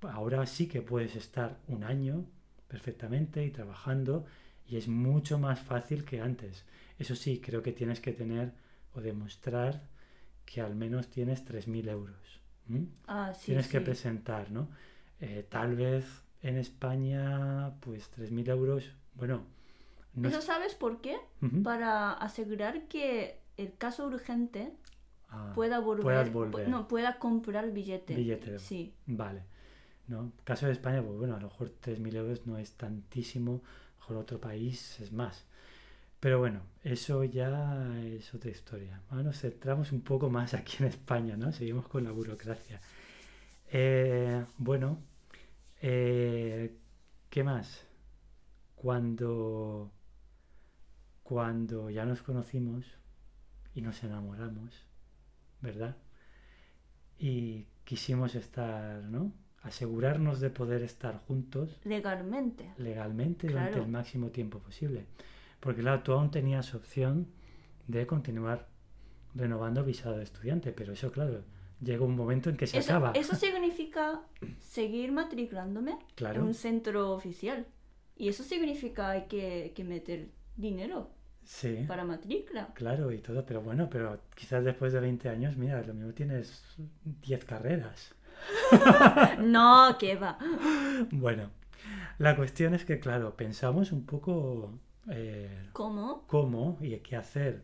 ahora 0.02 0.46
sí 0.46 0.68
que 0.68 0.82
puedes 0.82 1.16
estar 1.16 1.58
un 1.68 1.84
año 1.84 2.26
perfectamente 2.68 3.46
y 3.46 3.52
trabajando 3.52 4.26
y 4.68 4.78
es 4.78 4.88
mucho 4.88 5.40
más 5.40 5.60
fácil 5.60 6.04
que 6.04 6.20
antes. 6.20 6.66
Eso 7.00 7.16
sí, 7.16 7.40
creo 7.40 7.62
que 7.62 7.72
tienes 7.72 8.00
que 8.02 8.12
tener 8.12 8.52
o 8.94 9.02
demostrar 9.02 9.88
que 10.46 10.62
al 10.62 10.76
menos 10.76 11.10
tienes 11.10 11.46
3.000 11.46 11.88
euros. 11.90 12.42
Ah, 13.08 13.34
sí, 13.34 13.48
tienes 13.48 13.68
que 13.68 13.82
presentar, 13.82 14.52
¿no? 14.52 14.70
Eh, 15.20 15.46
tal 15.48 15.76
vez 15.76 16.25
en 16.48 16.58
España, 16.58 17.74
pues 17.82 18.10
3.000 18.12 18.48
euros, 18.50 18.92
bueno, 19.16 19.44
no 20.14 20.30
¿Eso 20.30 20.40
es- 20.40 20.46
sabes 20.46 20.76
por 20.76 21.02
qué? 21.02 21.18
Para 21.64 22.14
asegurar 22.14 22.88
que 22.88 23.40
el 23.58 23.76
caso 23.78 24.06
urgente 24.08 24.72
Ah, 25.30 25.52
pueda 25.56 25.80
volver. 25.80 26.70
no, 26.70 26.88
pueda 26.88 27.18
comprar 27.20 27.72
billete. 27.72 28.16
Billete. 28.16 28.60
Sí. 28.60 28.94
Vale. 29.08 29.42
¿No? 30.08 30.32
Caso 30.44 30.68
de 30.68 30.72
España, 30.74 31.02
pues 31.02 31.18
bueno, 31.18 31.36
a 31.36 31.40
lo 31.40 31.48
mejor 31.48 31.70
3.000 31.82 32.16
euros 32.16 32.46
no 32.46 32.58
es 32.60 32.74
tantísimo, 32.74 33.54
a 33.54 33.56
lo 33.56 33.98
mejor 34.00 34.18
otro 34.18 34.40
país 34.40 35.00
es 35.00 35.12
más. 35.12 35.46
Pero 36.20 36.38
bueno, 36.40 36.62
eso 36.84 37.24
ya 37.24 37.92
es 38.04 38.34
otra 38.34 38.52
historia. 38.52 39.02
Ahora 39.10 39.24
nos 39.24 39.40
centramos 39.40 39.92
un 39.92 40.02
poco 40.02 40.30
más 40.30 40.54
aquí 40.54 40.78
en 40.80 40.86
España, 40.86 41.36
¿no? 41.38 41.52
Seguimos 41.52 41.88
con 41.88 42.04
la 42.04 42.12
burocracia. 42.12 42.80
Eh, 43.72 44.44
bueno, 44.58 45.00
eh, 45.88 46.76
¿qué 47.30 47.44
más? 47.44 47.86
Cuando, 48.76 49.92
cuando 51.22 51.92
ya 51.92 52.06
nos 52.06 52.24
conocimos 52.24 52.86
y 53.76 53.82
nos 53.82 54.04
enamoramos, 54.04 54.74
¿verdad? 55.62 55.96
Y 57.20 57.68
quisimos 57.84 58.34
estar, 58.34 59.04
¿no? 59.04 59.32
Asegurarnos 59.62 60.40
de 60.40 60.50
poder 60.50 60.82
estar 60.82 61.20
juntos 61.28 61.80
Legalmente. 61.84 62.74
legalmente 62.78 63.48
durante 63.48 63.78
el 63.80 63.88
máximo 63.88 64.30
tiempo 64.32 64.58
posible. 64.60 65.06
Porque 65.60 65.82
claro, 65.82 66.02
tú 66.02 66.14
aún 66.14 66.32
tenías 66.32 66.74
opción 66.74 67.28
de 67.88 68.08
continuar 68.08 68.68
renovando 69.36 69.84
visado 69.84 70.18
de 70.18 70.24
estudiante, 70.24 70.72
pero 70.72 70.94
eso, 70.94 71.12
claro, 71.12 71.44
llega 71.86 72.04
un 72.04 72.16
momento 72.16 72.50
en 72.50 72.58
que 72.58 72.68
se 72.68 72.80
Eso, 72.80 72.92
acaba. 72.94 73.12
eso 73.14 73.36
significa 73.36 74.22
seguir 74.60 75.12
matriculándome 75.14 75.98
Claro. 76.16 76.42
en 76.42 76.48
un 76.48 76.54
centro 76.54 77.12
oficial. 77.14 77.66
Y 78.18 78.28
eso 78.30 78.44
significa 78.44 79.10
hay 79.12 79.24
que, 79.28 79.72
que 79.76 79.84
meter 79.84 80.30
dinero 80.58 81.10
Sí, 81.44 81.86
para 81.88 82.04
matrícula. 82.06 82.70
claro, 82.74 83.12
y 83.12 83.20
todo, 83.20 83.46
pero 83.46 83.62
bueno, 83.62 83.88
pero 83.90 84.20
quizás 84.36 84.64
después 84.66 84.92
de 84.94 85.00
20 85.00 85.30
años, 85.30 85.56
mira, 85.58 85.82
lo 85.84 85.94
mismo 85.94 86.12
tienes 86.14 86.64
10 87.22 87.46
carreras. 87.46 88.14
No, 89.40 89.96
que 90.00 90.16
va. 90.16 90.38
Bueno, 91.12 91.52
la 92.18 92.36
cuestión 92.36 92.74
es 92.74 92.84
que, 92.86 93.00
claro, 93.00 93.36
pensamos 93.36 93.92
un 93.92 94.06
poco 94.06 94.80
eh, 95.10 95.70
¿Cómo? 95.74 96.24
cómo 96.28 96.78
y 96.82 96.98
qué 96.98 97.16
hacer. 97.16 97.62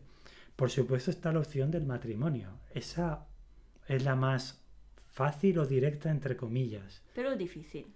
Por 0.56 0.70
supuesto 0.70 1.10
está 1.10 1.32
la 1.32 1.40
opción 1.40 1.70
del 1.70 1.84
matrimonio. 1.86 2.50
Esa 2.72 3.26
es 3.88 4.04
la 4.04 4.16
más 4.16 4.60
fácil 5.12 5.58
o 5.58 5.66
directa, 5.66 6.10
entre 6.10 6.36
comillas. 6.36 7.02
Pero 7.14 7.36
difícil. 7.36 7.86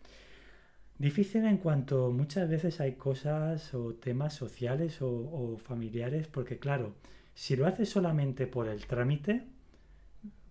Difícil 0.98 1.44
en 1.44 1.58
cuanto 1.58 2.10
muchas 2.10 2.48
veces 2.48 2.80
hay 2.80 2.92
cosas 2.92 3.74
o 3.74 3.94
temas 3.94 4.34
sociales 4.34 5.02
o, 5.02 5.08
o 5.10 5.58
familiares, 5.58 6.26
porque 6.26 6.58
claro, 6.58 6.94
si 7.34 7.54
lo 7.54 7.66
haces 7.66 7.90
solamente 7.90 8.46
por 8.46 8.66
el 8.68 8.86
trámite, 8.86 9.44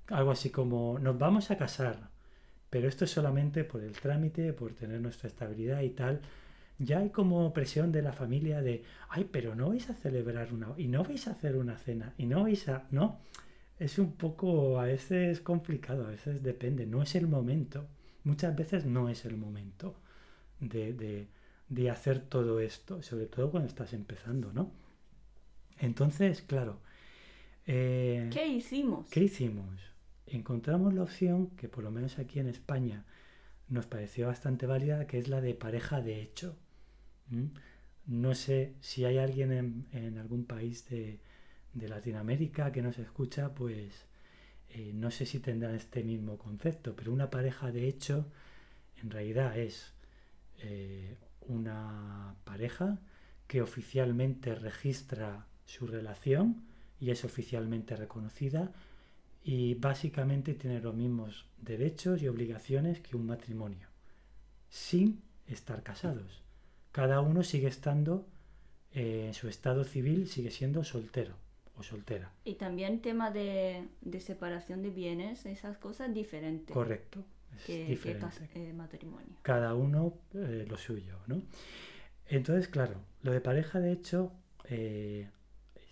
algo 0.08 0.32
así 0.32 0.52
como 0.52 1.00
nos 1.00 1.18
vamos 1.18 1.50
a 1.50 1.58
casar, 1.58 2.10
pero 2.70 2.88
esto 2.88 3.06
es 3.06 3.12
solamente 3.12 3.64
por 3.64 3.82
el 3.82 3.94
trámite, 3.94 4.54
por 4.54 4.74
tener 4.74 5.02
nuestra 5.02 5.28
estabilidad 5.28 5.82
y 5.82 5.90
tal, 5.90 6.22
ya 6.78 7.00
hay 7.00 7.10
como 7.10 7.54
presión 7.54 7.92
de 7.92 8.02
la 8.02 8.14
familia 8.14 8.62
de, 8.62 8.84
ay, 9.10 9.28
pero 9.32 9.56
no 9.56 9.70
vais 9.70 9.90
a 9.90 9.94
celebrar 9.94 10.54
una, 10.54 10.70
y 10.78 10.88
no 10.88 11.04
vais 11.04 11.28
a 11.28 11.32
hacer 11.32 11.56
una 11.56 11.78
cena, 11.78 12.14
y 12.18 12.26
no 12.26 12.44
vais 12.44 12.68
a, 12.68 12.86
no, 12.92 13.20
es 13.80 14.00
un 14.00 14.14
poco, 14.14 14.80
a 14.80 14.86
veces 14.86 15.42
complicado, 15.42 16.06
a 16.06 16.10
veces 16.10 16.42
depende, 16.44 16.86
no 16.86 17.04
es 17.04 17.16
el 17.16 17.28
momento, 17.28 17.88
muchas 18.24 18.56
veces 18.56 18.86
no 18.86 19.10
es 19.10 19.26
el 19.26 19.38
momento 19.38 19.96
de, 20.60 20.94
de, 20.94 21.28
de 21.70 21.90
hacer 21.90 22.20
todo 22.20 22.60
esto, 22.60 23.02
sobre 23.02 23.26
todo 23.26 23.52
cuando 23.52 23.68
estás 23.68 23.94
empezando, 23.94 24.54
¿no? 24.54 24.72
Entonces, 25.80 26.42
claro, 26.42 26.80
eh, 27.68 28.30
¿Qué 28.32 28.48
hicimos? 28.48 29.10
¿qué 29.10 29.24
hicimos? 29.24 29.66
Encontramos 30.28 30.94
la 30.94 31.04
opción 31.04 31.48
que 31.58 31.68
por 31.68 31.84
lo 31.84 31.92
menos 31.92 32.20
aquí 32.20 32.40
en 32.40 32.48
España 32.48 33.06
nos 33.68 33.88
pareció 33.88 34.28
bastante 34.28 34.68
válida, 34.68 35.08
que 35.08 35.18
es 35.18 35.28
la 35.28 35.42
de 35.42 35.54
pareja 35.56 36.02
de 36.02 36.22
hecho. 36.22 36.56
¿Mm? 37.30 37.46
No 38.06 38.36
sé 38.36 38.76
si 38.82 39.04
hay 39.06 39.18
alguien 39.18 39.52
en, 39.52 39.88
en 39.92 40.18
algún 40.20 40.46
país 40.46 40.88
de, 40.90 41.20
de 41.76 41.90
Latinoamérica 41.90 42.72
que 42.72 42.82
nos 42.82 42.98
escucha, 42.98 43.54
pues 43.54 44.06
eh, 44.70 44.92
no 44.94 45.12
sé 45.12 45.26
si 45.26 45.40
tendrán 45.40 45.76
este 45.76 46.04
mismo 46.04 46.38
concepto, 46.38 46.96
pero 46.96 47.12
una 47.12 47.30
pareja 47.30 47.72
de 47.72 47.88
hecho 47.88 48.26
en 49.02 49.12
realidad 49.12 49.58
es 49.60 49.94
eh, 50.60 51.18
una 51.42 52.36
pareja 52.46 53.00
que 53.48 53.62
oficialmente 53.62 54.56
registra 54.56 55.46
su 55.66 55.86
relación 55.86 56.64
y 57.00 57.12
es 57.12 57.26
oficialmente 57.26 57.96
reconocida 57.96 58.72
y 59.44 59.76
básicamente 59.76 60.54
tiene 60.54 60.80
los 60.80 60.96
mismos 60.96 61.46
derechos 61.58 62.22
y 62.22 62.28
obligaciones 62.28 63.02
que 63.02 63.18
un 63.18 63.28
matrimonio, 63.28 63.90
sin 64.70 65.22
estar 65.46 65.84
casados. 65.84 66.42
Cada 66.92 67.20
uno 67.20 67.44
sigue 67.44 67.68
estando 67.68 68.26
eh, 68.94 69.26
en 69.28 69.34
su 69.34 69.50
estado 69.50 69.84
civil, 69.84 70.30
sigue 70.30 70.52
siendo 70.52 70.84
soltero 70.84 71.45
o 71.78 71.84
soltera. 71.84 72.32
Y 72.44 72.56
también 72.56 73.02
tema 73.02 73.32
de, 73.32 73.88
de 74.02 74.20
separación 74.20 74.82
de 74.82 74.90
bienes, 74.92 75.46
esas 75.46 75.78
cosas 75.78 76.14
diferentes 76.14 76.74
Correcto, 76.74 77.26
es 77.58 77.64
que, 77.66 77.86
diferente. 77.86 78.28
eh, 78.56 78.74
matrimonio. 78.74 79.36
cada 79.42 79.76
uno 79.76 80.14
eh, 80.34 80.66
lo 80.68 80.78
suyo, 80.78 81.20
¿no? 81.28 81.42
Entonces, 82.28 82.68
claro, 82.68 83.02
lo 83.22 83.32
de 83.32 83.42
pareja 83.42 83.80
de 83.80 83.92
hecho 83.92 84.32
eh, 84.66 85.30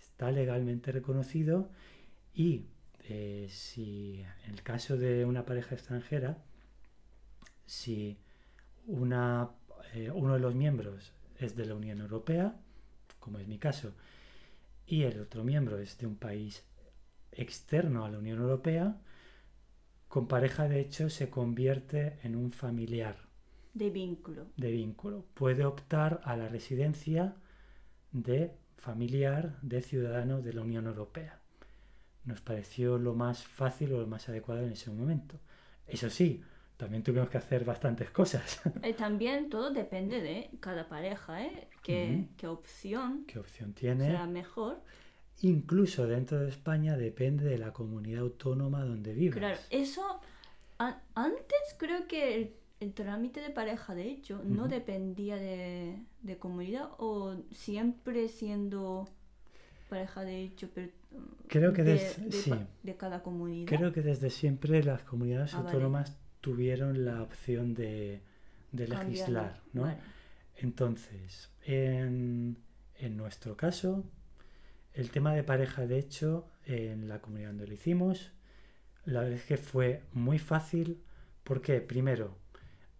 está 0.00 0.30
legalmente 0.30 0.90
reconocido 0.92 1.70
y 2.34 2.66
si 3.48 4.24
en 4.46 4.54
el 4.54 4.62
caso 4.62 4.96
de 4.96 5.26
una 5.26 5.44
pareja 5.44 5.74
extranjera, 5.74 6.38
si 7.66 8.16
una, 8.86 9.50
uno 10.14 10.32
de 10.34 10.40
los 10.40 10.54
miembros 10.54 11.12
es 11.38 11.54
de 11.54 11.66
la 11.66 11.74
Unión 11.74 12.00
Europea, 12.00 12.56
como 13.20 13.38
es 13.38 13.46
mi 13.46 13.58
caso, 13.58 13.92
y 14.86 15.02
el 15.02 15.20
otro 15.20 15.44
miembro 15.44 15.78
es 15.78 15.98
de 15.98 16.06
un 16.06 16.16
país 16.16 16.64
externo 17.32 18.04
a 18.04 18.10
la 18.10 18.18
Unión 18.18 18.38
Europea, 18.40 19.00
con 20.08 20.28
pareja 20.28 20.68
de 20.68 20.80
hecho 20.80 21.10
se 21.10 21.28
convierte 21.30 22.18
en 22.22 22.36
un 22.36 22.50
familiar 22.50 23.16
De 23.72 23.90
vínculo. 23.90 24.46
de 24.56 24.70
vínculo. 24.70 25.24
Puede 25.34 25.64
optar 25.64 26.20
a 26.24 26.36
la 26.36 26.48
residencia 26.48 27.34
de 28.12 28.52
familiar 28.76 29.58
de 29.62 29.82
ciudadano 29.82 30.40
de 30.42 30.52
la 30.52 30.62
Unión 30.62 30.86
Europea. 30.86 31.40
Nos 32.24 32.40
pareció 32.40 32.98
lo 32.98 33.14
más 33.14 33.44
fácil 33.44 33.92
o 33.92 34.00
lo 34.00 34.06
más 34.06 34.28
adecuado 34.28 34.62
en 34.62 34.72
ese 34.72 34.90
momento. 34.90 35.40
Eso 35.86 36.08
sí, 36.10 36.42
también 36.76 37.02
tuvimos 37.02 37.28
que 37.28 37.38
hacer 37.38 37.64
bastantes 37.64 38.10
cosas. 38.10 38.60
Eh, 38.82 38.94
también 38.94 39.48
todo 39.48 39.70
depende 39.70 40.20
de 40.20 40.50
cada 40.60 40.88
pareja, 40.88 41.44
¿eh? 41.44 41.68
¿Qué, 41.82 42.26
qué 42.36 42.46
opción 42.46 43.24
¿Qué 43.26 43.38
opción 43.38 43.72
tiene? 43.72 44.06
será 44.06 44.26
mejor? 44.26 44.80
Incluso 45.42 46.06
dentro 46.06 46.40
de 46.40 46.48
España 46.48 46.96
depende 46.96 47.44
de 47.44 47.58
la 47.58 47.72
comunidad 47.72 48.22
autónoma 48.22 48.84
donde 48.84 49.12
vivas. 49.14 49.38
Claro, 49.38 49.58
eso 49.70 50.20
antes 50.78 51.76
creo 51.78 52.06
que 52.06 52.34
el, 52.36 52.54
el 52.80 52.92
trámite 52.94 53.40
de 53.40 53.50
pareja, 53.50 53.94
de 53.94 54.08
hecho, 54.10 54.42
no 54.44 54.68
dependía 54.68 55.36
de, 55.36 55.98
de 56.22 56.36
comunidad 56.38 56.88
o 56.98 57.36
siempre 57.52 58.28
siendo 58.28 59.06
pareja 59.88 60.22
de 60.22 60.42
hecho, 60.42 60.68
pero 60.74 60.88
Creo 61.46 61.72
que 61.72 61.84
de, 61.84 61.92
des- 61.92 62.24
de 62.24 62.32
sí. 62.32 62.52
de 62.82 62.96
cada 62.96 63.22
comunidad. 63.22 63.68
Creo 63.76 63.92
que 63.92 64.02
desde 64.02 64.30
siempre 64.30 64.82
las 64.82 65.02
comunidades 65.04 65.54
Ah, 65.54 65.58
vale. 65.62 65.78
Tuvieron 66.44 67.06
la 67.06 67.22
opción 67.22 67.72
de, 67.72 68.20
legislar, 68.70 69.62
¿no? 69.72 69.84
Vale. 69.84 69.96
Entonces, 70.56 71.50
en, 71.64 72.58
en 72.96 73.16
nuestro 73.16 73.56
caso, 73.56 74.04
el 74.92 75.10
tema 75.10 75.32
de 75.32 75.42
pareja, 75.42 75.86
de 75.86 75.98
hecho, 75.98 76.46
en 76.66 77.08
la 77.08 77.22
comunidad 77.22 77.48
donde 77.48 77.66
lo 77.66 77.72
hicimos, 77.72 78.32
la 79.06 79.20
verdad 79.20 79.38
es 79.38 79.44
que 79.46 79.56
fue 79.56 80.02
muy 80.12 80.38
fácil 80.38 81.02
porque, 81.44 81.80
primero, 81.80 82.36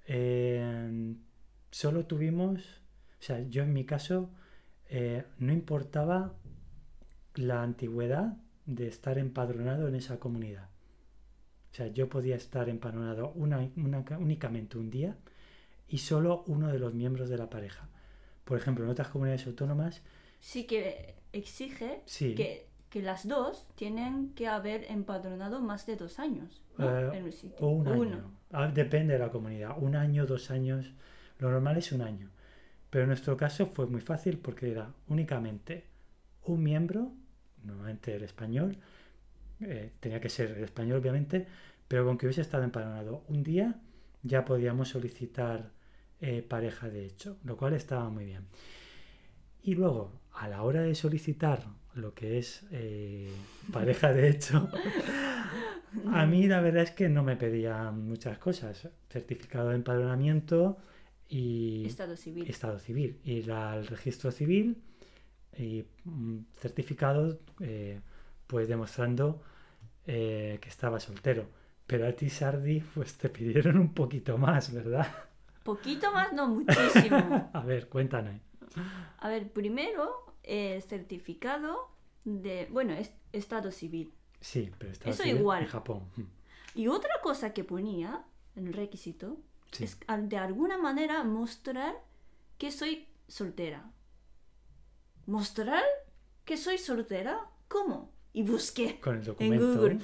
eh, 0.07 1.15
solo 1.71 2.07
tuvimos, 2.07 2.81
o 3.21 3.23
sea, 3.23 3.41
yo 3.43 3.63
en 3.63 3.75
mi 3.75 3.85
caso, 3.85 4.31
eh, 4.89 5.27
no 5.39 5.53
importaba 5.53 6.33
la 7.35 7.63
antigüedad 7.63 8.39
de 8.65 8.87
estar 8.87 9.19
empadronado 9.19 9.87
en 9.87 9.97
esa 9.97 10.19
comunidad. 10.19 10.71
O 11.75 11.77
sea, 11.77 11.89
yo 11.89 12.09
podía 12.09 12.37
estar 12.37 12.69
una- 13.35 13.69
una- 13.75 13.99
únicamente 14.21 14.79
un 14.79 14.91
día 14.91 15.17
y 15.89 15.99
solo 15.99 16.45
uno 16.47 16.69
de 16.69 16.79
los 16.79 16.95
miembros 16.95 17.29
de 17.29 17.37
la 17.37 17.51
pareja. 17.51 17.89
Por 18.45 18.57
ejemplo, 18.59 18.85
en 18.85 18.91
otras 18.91 19.09
comunidades 19.09 19.45
autónomas, 19.49 20.01
Sí 20.39 20.69
que 20.69 21.17
exige 21.33 22.03
sí, 22.07 22.37
que, 22.37 22.69
que 22.91 23.03
las 23.03 23.27
dos 23.27 23.67
tienen 23.75 24.35
que 24.37 24.47
haber 24.47 24.85
empadronado 24.89 25.61
más 25.61 25.85
de 25.85 25.97
dos 25.97 26.21
años 26.21 26.63
¿no? 26.79 26.89
Eh, 26.97 27.19
en 27.19 27.25
un 27.25 27.33
sitio. 27.33 27.57
o 27.67 27.71
un 27.71 27.89
año. 27.89 28.31
Ah, 28.53 28.69
Depende 28.69 29.15
de 29.15 29.19
la 29.19 29.31
comunidad. 29.31 29.77
Un 29.77 29.97
año, 29.97 30.27
dos 30.27 30.53
años. 30.53 30.93
Lo 31.41 31.51
normal 31.51 31.77
es 31.79 31.91
un 31.91 32.03
año. 32.03 32.31
Pero 32.91 33.03
en 33.03 33.09
nuestro 33.09 33.37
caso 33.37 33.67
fue 33.67 33.87
muy 33.87 34.01
fácil 34.01 34.39
porque 34.39 34.71
era 34.71 34.93
únicamente 35.09 35.87
un 36.45 36.63
miembro, 36.63 37.11
normalmente 37.65 38.15
el 38.15 38.23
español, 38.23 38.77
eh, 39.67 39.93
tenía 40.01 40.21
que 40.21 40.29
ser 40.29 40.53
el 40.53 40.65
español 40.65 40.99
obviamente, 40.99 41.47
pero 41.89 42.05
con 42.05 42.19
que 42.19 42.27
hubiese 42.27 42.41
estado 42.41 42.65
empadronado 42.65 43.25
un 43.29 43.43
día 43.43 43.81
ya 44.23 44.45
podíamos 44.45 44.89
solicitar 44.89 45.71
eh, 46.21 46.43
pareja 46.43 46.89
de 46.89 47.05
hecho, 47.05 47.37
lo 47.45 47.57
cual 47.57 47.75
estaba 47.75 48.09
muy 48.09 48.25
bien. 48.25 48.47
Y 49.63 49.75
luego, 49.75 50.13
a 50.33 50.49
la 50.49 50.63
hora 50.63 50.83
de 50.83 50.95
solicitar 50.95 51.65
lo 51.95 52.15
que 52.15 52.39
es 52.39 52.65
eh, 52.71 53.31
pareja 53.73 54.13
de 54.13 54.29
hecho, 54.31 54.69
a 56.13 56.27
mí 56.27 56.47
la 56.47 56.61
verdad 56.61 56.83
es 56.83 56.91
que 56.91 57.09
no 57.09 57.23
me 57.23 57.37
pedían 57.37 58.07
muchas 58.07 58.39
cosas. 58.39 58.89
Certificado 59.09 59.69
de 59.69 59.77
empadronamiento 59.77 60.79
y 61.29 61.85
Estado 61.87 62.17
civil. 62.17 62.49
estado 62.49 62.79
civil. 62.79 63.19
Ir 63.25 63.53
al 63.53 63.87
registro 63.87 64.31
civil 64.31 64.83
y 65.57 65.85
mm, 66.05 66.39
certificado 66.57 67.39
eh, 67.61 68.01
pues 68.47 68.69
demostrando 68.69 69.43
eh, 70.07 70.59
que 70.61 70.69
estaba 70.69 71.01
soltero. 71.01 71.49
Pero 71.87 72.07
a 72.09 72.13
ti, 72.13 72.31
Sardi, 72.31 72.81
pues 72.81 73.17
te 73.19 73.29
pidieron 73.29 73.79
un 73.79 73.93
poquito 73.93 74.39
más, 74.39 74.73
¿verdad? 74.73 75.07
Poquito 75.65 76.13
más, 76.13 76.33
no 76.33 76.49
muchísimo. 76.49 77.51
A 77.53 77.61
ver, 77.61 77.89
cuéntanos. 77.89 78.41
A 79.19 79.29
ver, 79.29 79.51
primero, 79.53 80.35
eh, 80.43 80.83
certificado 80.89 81.89
de, 82.25 82.69
bueno, 82.71 82.93
es 82.95 83.13
estado 83.33 83.71
civil. 83.71 84.13
Sí, 84.41 84.71
pero 84.79 84.93
estado 84.93 85.11
Eso 85.13 85.23
civil 85.23 85.39
igual. 85.41 85.63
en 85.63 85.69
Japón. 85.69 86.03
Y 86.75 86.89
otra 86.89 87.21
cosa 87.23 87.53
que 87.53 87.65
ponía 87.65 88.25
en 88.57 88.67
el 88.67 88.73
requisito 88.75 89.39
Sí. 89.73 89.85
es 89.85 89.99
de 90.29 90.37
alguna 90.39 90.79
manera 90.79 91.23
mostrar 91.25 91.95
que 92.59 92.71
soy 92.71 93.09
soltera. 93.29 93.91
¿Mostrar 95.27 95.83
que 96.45 96.57
soy 96.57 96.79
soltera? 96.79 97.49
¿Cómo? 97.69 98.13
Y 98.35 98.43
busqué 98.43 99.01
Con 99.01 99.17
el 99.17 99.25
en. 99.39 99.59
Google. 99.59 99.99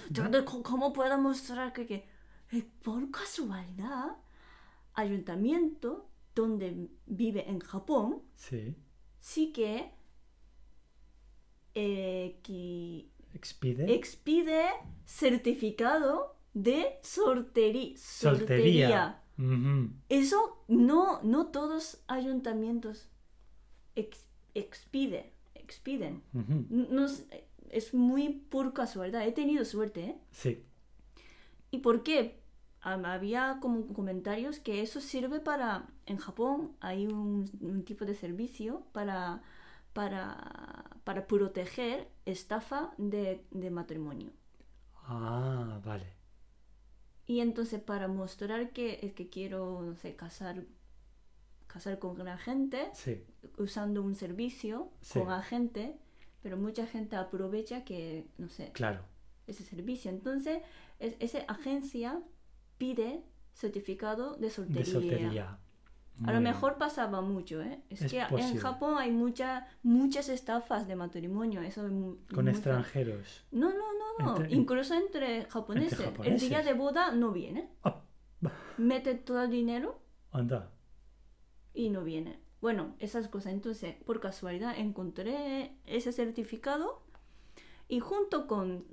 ¿Cómo- 0.44 0.62
¿Cómo 0.62 0.92
puedo 0.94 1.18
mostrar 1.18 1.72
que, 1.74 1.84
que- 1.86 2.06
eh, 2.52 2.64
por 2.82 3.10
casualidad, 3.10 4.16
ayuntamiento 4.94 6.08
donde 6.34 6.88
vive 7.06 7.48
en 7.50 7.58
Japón, 7.60 8.22
Sí. 8.36 8.74
sí 9.18 9.52
que 9.52 9.92
eh, 11.74 12.40
que 12.42 13.08
Expide. 13.34 13.94
expide 13.94 14.64
certificado 15.04 16.36
de 16.54 16.98
sorteri- 17.02 17.96
Soltería. 17.96 19.22
Eso 20.08 20.64
no, 20.68 21.20
no 21.22 21.46
todos 21.46 22.02
ayuntamientos 22.08 23.08
ex- 23.94 24.26
expide, 24.54 25.32
expiden. 25.54 26.22
No 26.68 27.06
es, 27.70 27.86
es 27.86 27.94
muy 27.94 28.28
por 28.50 28.72
casualidad. 28.72 29.26
He 29.26 29.32
tenido 29.32 29.64
suerte, 29.64 30.00
¿eh? 30.04 30.18
Sí. 30.30 30.64
¿Y 31.70 31.78
por 31.78 32.02
qué? 32.02 32.40
Había 32.82 33.58
como 33.60 33.86
comentarios 33.92 34.58
que 34.58 34.80
eso 34.80 35.00
sirve 35.00 35.38
para, 35.40 35.88
en 36.06 36.16
Japón 36.16 36.72
hay 36.80 37.06
un, 37.06 37.50
un 37.60 37.84
tipo 37.84 38.06
de 38.06 38.14
servicio 38.14 38.84
para, 38.92 39.42
para, 39.92 40.86
para 41.04 41.26
proteger 41.26 42.08
estafa 42.24 42.94
de, 42.96 43.44
de 43.50 43.70
matrimonio. 43.70 44.30
Ah, 45.04 45.78
vale. 45.84 46.06
Y 47.26 47.40
entonces 47.40 47.80
para 47.82 48.08
mostrar 48.08 48.72
que, 48.72 48.94
eh, 49.02 49.12
que 49.14 49.28
quiero, 49.28 49.82
no 49.82 49.94
sé, 49.94 50.16
casar, 50.16 50.64
casar 51.66 51.98
con 51.98 52.16
la 52.24 52.38
gente, 52.38 52.88
Sí. 52.94 53.22
usando 53.58 54.02
un 54.02 54.14
servicio 54.14 54.90
Sí. 55.02 55.20
con 55.20 55.30
agente, 55.30 55.98
pero 56.42 56.56
mucha 56.56 56.86
gente 56.86 57.16
aprovecha 57.16 57.84
que, 57.84 58.26
no 58.38 58.48
sé, 58.48 58.70
Claro. 58.72 59.00
ese 59.46 59.62
servicio. 59.64 60.10
Entonces, 60.10 60.62
es- 60.98 61.16
esa 61.20 61.38
agencia 61.48 62.20
pide 62.78 63.22
certificado 63.52 64.34
de 64.34 64.46
De 64.46 64.50
soltería. 64.50 64.84
soltería. 64.92 65.58
A 66.26 66.32
lo 66.34 66.40
mejor 66.42 66.76
pasaba 66.76 67.22
mucho, 67.22 67.62
¿eh? 67.62 67.80
Es, 67.88 68.02
Es 68.02 68.12
que 68.12 68.20
posible. 68.28 68.52
en 68.52 68.58
Japón 68.58 68.98
hay 68.98 69.10
mucha, 69.10 69.66
muchas 69.82 70.28
estafas 70.28 70.86
de 70.86 70.94
matrimonio. 70.94 71.62
Eso 71.62 71.86
es 71.86 71.92
Con 71.92 72.44
muy 72.44 72.48
extranjeros. 72.50 73.46
No, 73.52 73.70
no, 73.70 73.76
no, 73.98 74.24
no. 74.26 74.36
Entre- 74.36 74.54
Incluso 74.54 74.92
entre 74.94 75.46
japoneses. 75.46 75.98
El 75.98 76.04
japoneses. 76.06 76.48
día 76.50 76.62
de 76.62 76.74
boda 76.74 77.12
no 77.12 77.32
viene. 77.32 77.70
Ah, 77.84 78.02
Mete 78.76 79.14
todo 79.14 79.42
el 79.44 79.50
dinero 79.50 80.02
anda. 80.30 80.70
y 81.72 81.88
no 81.88 82.04
viene. 82.04 82.38
Bueno, 82.60 82.94
esas 82.98 83.28
cosas. 83.28 83.52
Entonces, 83.52 83.94
por 84.04 84.20
casualidad 84.20 84.78
encontré 84.78 85.72
ese 85.86 86.12
certificado 86.12 87.02
y 87.88 88.00
junto 88.00 88.46
con 88.46 88.84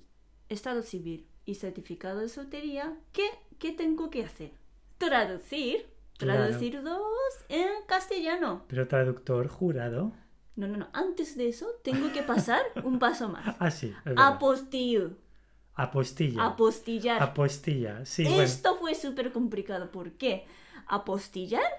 estado 0.50 0.82
civil 0.82 1.28
y 1.46 1.56
certificado 1.56 2.20
de 2.20 2.30
soltería, 2.30 2.98
¿qué, 3.12 3.28
qué 3.60 3.72
tengo 3.72 4.10
que 4.10 4.24
hacer? 4.24 4.52
Traducir. 4.98 5.88
Claro. 6.18 6.46
Traducir 6.46 6.82
dos 6.82 7.02
en 7.50 7.68
castellano. 7.86 8.64
Pero 8.68 8.88
traductor 8.88 9.48
jurado. 9.48 10.14
No, 10.56 10.68
no, 10.68 10.78
no. 10.78 10.88
Antes 10.94 11.38
de 11.38 11.50
eso, 11.50 11.68
tengo 11.84 12.12
que 12.12 12.24
pasar 12.24 12.62
un 12.84 12.98
paso 12.98 13.30
más. 13.30 13.56
Ah, 13.60 13.70
sí. 13.70 13.94
Apostillo. 14.16 15.12
Apostilla. 15.76 16.44
Apostillar. 16.44 17.22
Apostilla. 17.22 18.04
Sí, 18.06 18.24
bueno. 18.24 18.42
Esto 18.42 18.76
fue 18.78 18.96
súper 18.96 19.32
complicado. 19.32 19.92
¿Por 19.92 20.14
qué? 20.14 20.48
Apostillar 20.88 21.77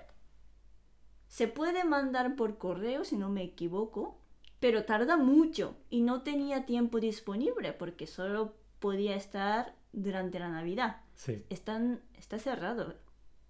se 1.28 1.48
puede 1.48 1.84
mandar 1.84 2.36
por 2.36 2.58
correo, 2.58 3.04
si 3.04 3.16
no 3.16 3.28
me 3.28 3.42
equivoco, 3.44 4.18
pero 4.60 4.84
tarda 4.84 5.16
mucho 5.16 5.76
y 5.90 6.00
no 6.02 6.22
tenía 6.22 6.66
tiempo 6.66 7.00
disponible 7.00 7.72
porque 7.72 8.06
solo 8.06 8.54
podía 8.80 9.14
estar 9.14 9.76
durante 9.92 10.38
la 10.38 10.48
Navidad. 10.48 11.02
Sí. 11.14 11.44
Están, 11.50 12.02
está 12.14 12.38
cerrado 12.38 12.94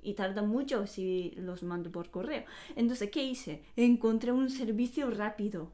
y 0.00 0.14
tarda 0.14 0.42
mucho 0.42 0.86
si 0.86 1.32
los 1.36 1.62
mando 1.62 1.90
por 1.90 2.10
correo. 2.10 2.44
Entonces, 2.76 3.10
¿qué 3.10 3.22
hice? 3.24 3.64
Encontré 3.76 4.32
un 4.32 4.50
servicio 4.50 5.10
rápido, 5.10 5.72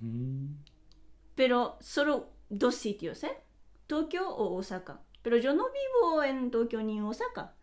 Mm, 0.00 0.56
pero 1.34 1.76
solo 1.80 2.30
dos 2.48 2.74
sitios, 2.74 3.22
¿eh? 3.24 3.30
Tokio 3.86 4.28
o 4.28 4.54
Osaka. 4.56 5.00
Pero 5.22 5.36
yo 5.36 5.54
no 5.54 5.64
vivo 5.66 6.22
en 6.22 6.50
Tokio 6.50 6.82
ni 6.82 7.00
Osaka. 7.00 7.54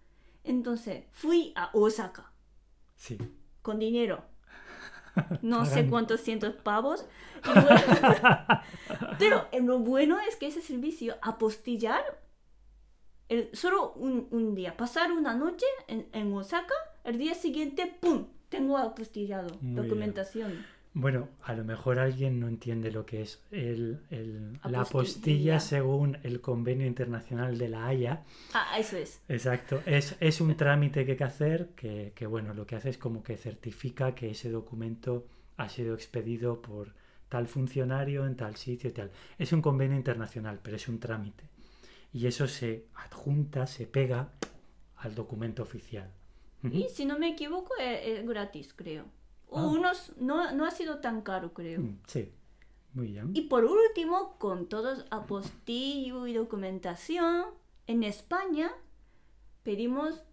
Entonces 0.43 1.05
fui 1.11 1.51
a 1.55 1.69
Osaka 1.73 2.31
Sí. 2.95 3.17
Con 3.69 3.77
dinero. 3.77 4.23
No 5.41 5.65
sé 5.65 5.87
cuántos 5.87 6.21
cientos 6.21 6.55
pavos. 6.55 7.05
Bueno, 7.43 7.69
pero 9.17 9.47
eh, 9.51 9.61
lo 9.61 9.79
bueno 9.79 10.17
es 10.27 10.35
que 10.35 10.47
ese 10.47 10.61
servicio, 10.61 11.15
apostillar, 11.21 12.03
el, 13.29 13.49
solo 13.53 13.93
un, 13.93 14.27
un 14.31 14.55
día, 14.55 14.75
pasar 14.75 15.11
una 15.11 15.33
noche 15.35 15.65
en, 15.87 16.09
en 16.11 16.33
Osaka, 16.33 16.73
el 17.05 17.17
día 17.17 17.35
siguiente, 17.35 17.85
¡pum! 18.01 18.27
Tengo 18.49 18.77
apostillado, 18.77 19.57
Muy 19.61 19.89
bien. 20.37 20.65
Bueno, 20.93 21.29
a 21.43 21.53
lo 21.53 21.63
mejor 21.63 21.99
alguien 21.99 22.39
no 22.39 22.47
entiende 22.47 22.91
lo 22.91 23.05
que 23.05 23.21
es 23.21 23.41
el, 23.51 23.99
el- 24.09 24.59
la 24.63 24.81
Apostilla. 24.81 25.59
según 25.59 26.17
el 26.23 26.41
Convenio 26.41 26.87
Internacional 26.87 27.57
de 27.59 27.69
la 27.69 27.85
Haya. 27.87 28.23
Ah, 28.53 28.77
eso 28.79 28.97
es. 28.97 29.21
Exacto, 29.29 29.81
es, 29.85 30.15
es 30.19 30.41
un 30.41 30.57
trámite 30.57 31.05
que 31.05 31.11
hay 31.11 31.17
que 31.17 31.23
hacer 31.23 31.69
que, 31.75 32.11
que, 32.15 32.25
bueno, 32.25 32.53
lo 32.55 32.65
que 32.65 32.75
hace 32.75 32.89
es 32.89 32.97
como 32.97 33.21
que 33.23 33.37
certifica 33.37 34.15
que 34.15 34.31
ese 34.31 34.49
documento 34.49 35.27
ha 35.57 35.69
sido 35.69 35.93
expedido 35.93 36.61
por 36.61 36.93
tal 37.29 37.47
funcionario 37.47 38.25
en 38.25 38.35
tal 38.35 38.55
sitio 38.55 38.89
y 38.89 38.93
tal. 38.93 39.11
Es 39.37 39.53
un 39.53 39.61
convenio 39.61 39.95
internacional, 39.95 40.59
pero 40.63 40.75
es 40.77 40.87
un 40.87 40.99
trámite. 40.99 41.43
Y 42.11 42.25
eso 42.25 42.47
se 42.47 42.87
adjunta, 42.95 43.67
se 43.67 43.85
pega 43.85 44.31
al 44.97 45.13
documento 45.13 45.61
oficial. 45.61 46.11
Y 46.63 46.87
si 46.89 47.05
no 47.05 47.19
me 47.19 47.29
equivoco, 47.29 47.73
es, 47.79 48.19
es 48.19 48.27
gratis, 48.27 48.73
creo. 48.75 49.05
Ah. 49.51 49.65
unos, 49.65 50.13
no, 50.17 50.51
no 50.53 50.65
ha 50.65 50.71
sido 50.71 50.99
tan 50.99 51.21
caro, 51.21 51.53
creo. 51.53 51.81
Mm, 51.81 51.99
Sí, 52.07 52.31
muy 52.93 53.07
bien. 53.07 53.31
Y 53.33 53.41
por 53.41 53.65
último, 53.65 54.37
con 54.37 54.67
todos 54.67 55.05
apostillo 55.11 56.27
y 56.27 56.33
documentación, 56.33 57.45
en 57.87 58.03
España 58.03 58.71
pedimos 59.63 60.23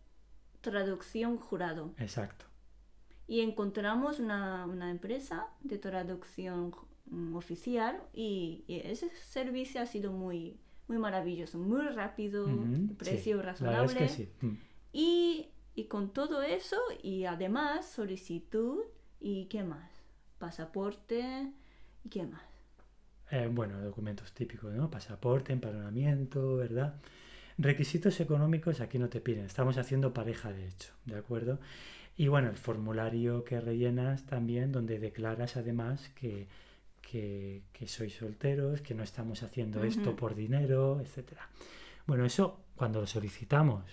traducción 0.61 1.37
jurado 1.39 1.93
Exacto. 1.99 2.45
y 3.29 3.41
encontramos 3.41 4.19
una, 4.19 4.67
una 4.67 4.91
empresa 4.91 5.47
de 5.61 5.79
traducción 5.79 6.75
mm, 7.07 7.37
oficial 7.37 8.03
y, 8.13 8.65
y 8.67 8.81
ese 8.85 9.11
servicio 9.11 9.81
ha 9.81 9.87
sido 9.87 10.13
muy, 10.13 10.59
muy 10.89 10.99
maravilloso, 10.99 11.59
muy 11.59 11.87
rápido, 11.89 12.47
Ujú, 12.47 12.95
precio 12.97 13.37
sí, 13.37 13.43
razonable. 13.43 13.95
La 13.95 14.07
es 14.07 14.13
que 14.17 14.25
sí. 14.25 14.29
Mm. 14.41 14.55
Y, 14.93 15.49
y 15.75 15.85
con 15.85 16.11
todo 16.13 16.43
eso, 16.43 16.77
y 17.03 17.25
además 17.27 17.87
solicitud, 17.87 18.81
¿y 19.27 19.47
qué 19.47 19.65
más? 19.65 19.91
Pasaporte, 20.39 21.51
¿y 22.05 22.09
qué 22.09 22.25
más? 22.25 22.45
Eh, 23.33 23.49
bueno, 23.51 23.81
documentos 23.81 24.33
típicos, 24.33 24.73
¿no? 24.73 24.89
Pasaporte, 24.89 25.53
empadronamiento, 25.53 26.57
¿verdad? 26.57 26.95
Requisitos 27.59 28.21
económicos 28.21 28.81
aquí 28.81 29.01
no 29.01 29.09
te 29.09 29.21
piden, 29.21 29.47
estamos 29.47 29.79
haciendo 29.79 30.15
pareja 30.15 30.53
de 30.53 30.69
hecho, 30.69 30.93
¿de 31.07 31.17
acuerdo? 31.17 31.59
Y 32.17 32.29
bueno, 32.29 32.49
el 32.51 32.57
formulario 32.57 33.43
que 33.43 33.61
rellenas 33.61 34.27
también, 34.27 34.71
donde 34.71 35.01
declaras 35.01 35.57
además 35.57 36.09
que, 36.11 36.47
que, 37.03 37.65
que 37.73 37.89
sois 37.89 38.15
solteros, 38.15 38.81
que 38.81 38.95
no 38.95 39.03
estamos 39.03 39.43
haciendo 39.43 39.83
esto 39.83 40.15
por 40.15 40.37
dinero, 40.37 41.01
etcétera. 41.01 41.49
Bueno, 42.07 42.25
eso 42.25 42.61
cuando 42.77 43.01
lo 43.01 43.09
solicitamos, 43.09 43.85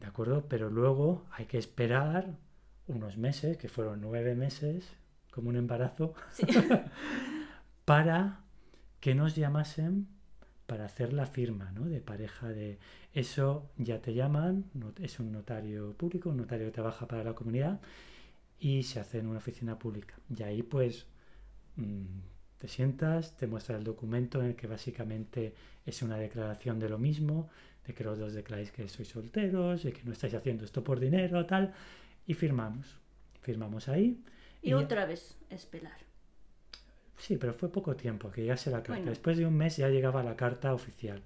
¿de 0.00 0.06
acuerdo? 0.06 0.46
Pero 0.48 0.70
luego 0.70 1.26
hay 1.32 1.44
que 1.44 1.58
esperar 1.58 2.34
unos 2.88 3.16
meses, 3.16 3.56
que 3.56 3.68
fueron 3.68 4.00
nueve 4.00 4.34
meses, 4.34 4.88
como 5.30 5.50
un 5.50 5.56
embarazo, 5.56 6.14
Sí. 6.32 6.46
para 7.84 8.40
que 9.00 9.14
nos 9.14 9.34
llamasen 9.36 10.08
para 10.66 10.84
hacer 10.84 11.12
la 11.14 11.24
firma 11.26 11.70
¿no? 11.72 11.86
de 11.86 12.00
pareja 12.00 12.48
de 12.48 12.78
eso 13.14 13.70
ya 13.78 14.00
te 14.02 14.12
llaman 14.12 14.64
es 15.00 15.18
un 15.18 15.32
notario 15.32 15.94
público 15.94 16.28
un 16.28 16.36
notario 16.36 16.66
que 16.66 16.72
trabaja 16.72 17.06
para 17.08 17.24
la 17.24 17.32
comunidad 17.34 17.80
y 18.60 18.82
se 18.82 19.00
hace 19.00 19.18
en 19.20 19.28
una 19.28 19.38
oficina 19.38 19.78
pública 19.78 20.14
y 20.36 20.42
ahí 20.42 20.62
pues 20.62 21.06
mm, 21.76 22.04
te 22.58 22.68
sientas 22.68 23.36
te 23.36 23.46
muestra 23.46 23.78
el 23.78 23.84
documento 23.84 24.40
en 24.42 24.48
el 24.48 24.56
que 24.56 24.66
básicamente 24.66 25.54
es 25.86 26.02
una 26.02 26.18
declaración 26.18 26.78
de 26.78 26.90
lo 26.90 26.98
mismo 26.98 27.48
de 27.86 27.94
que 27.94 28.04
los 28.04 28.18
dos 28.18 28.34
declaráis 28.34 28.70
que 28.70 28.86
sois 28.88 29.08
solteros 29.08 29.84
de 29.84 29.92
que 29.94 30.02
no 30.04 30.12
estáis 30.12 30.34
haciendo 30.34 30.64
esto 30.66 30.84
por 30.84 31.00
dinero 31.00 31.46
tal 31.46 31.72
y 32.28 32.34
firmamos 32.34 33.00
firmamos 33.40 33.88
ahí 33.88 34.22
Y 34.62 34.70
Y- 34.70 34.74
otra 34.74 35.04
vez 35.06 35.36
esperar. 35.50 35.98
Sí, 37.16 37.36
pero 37.36 37.52
fue 37.54 37.68
poco 37.72 37.96
tiempo 37.96 38.30
que 38.30 38.42
llegase 38.42 38.70
la 38.70 38.78
carta. 38.78 38.92
Bueno. 38.94 39.10
Después 39.10 39.36
de 39.38 39.46
un 39.46 39.54
mes 39.56 39.76
ya 39.76 39.88
llegaba 39.88 40.22
la 40.22 40.36
carta 40.36 40.72
oficial. 40.74 41.22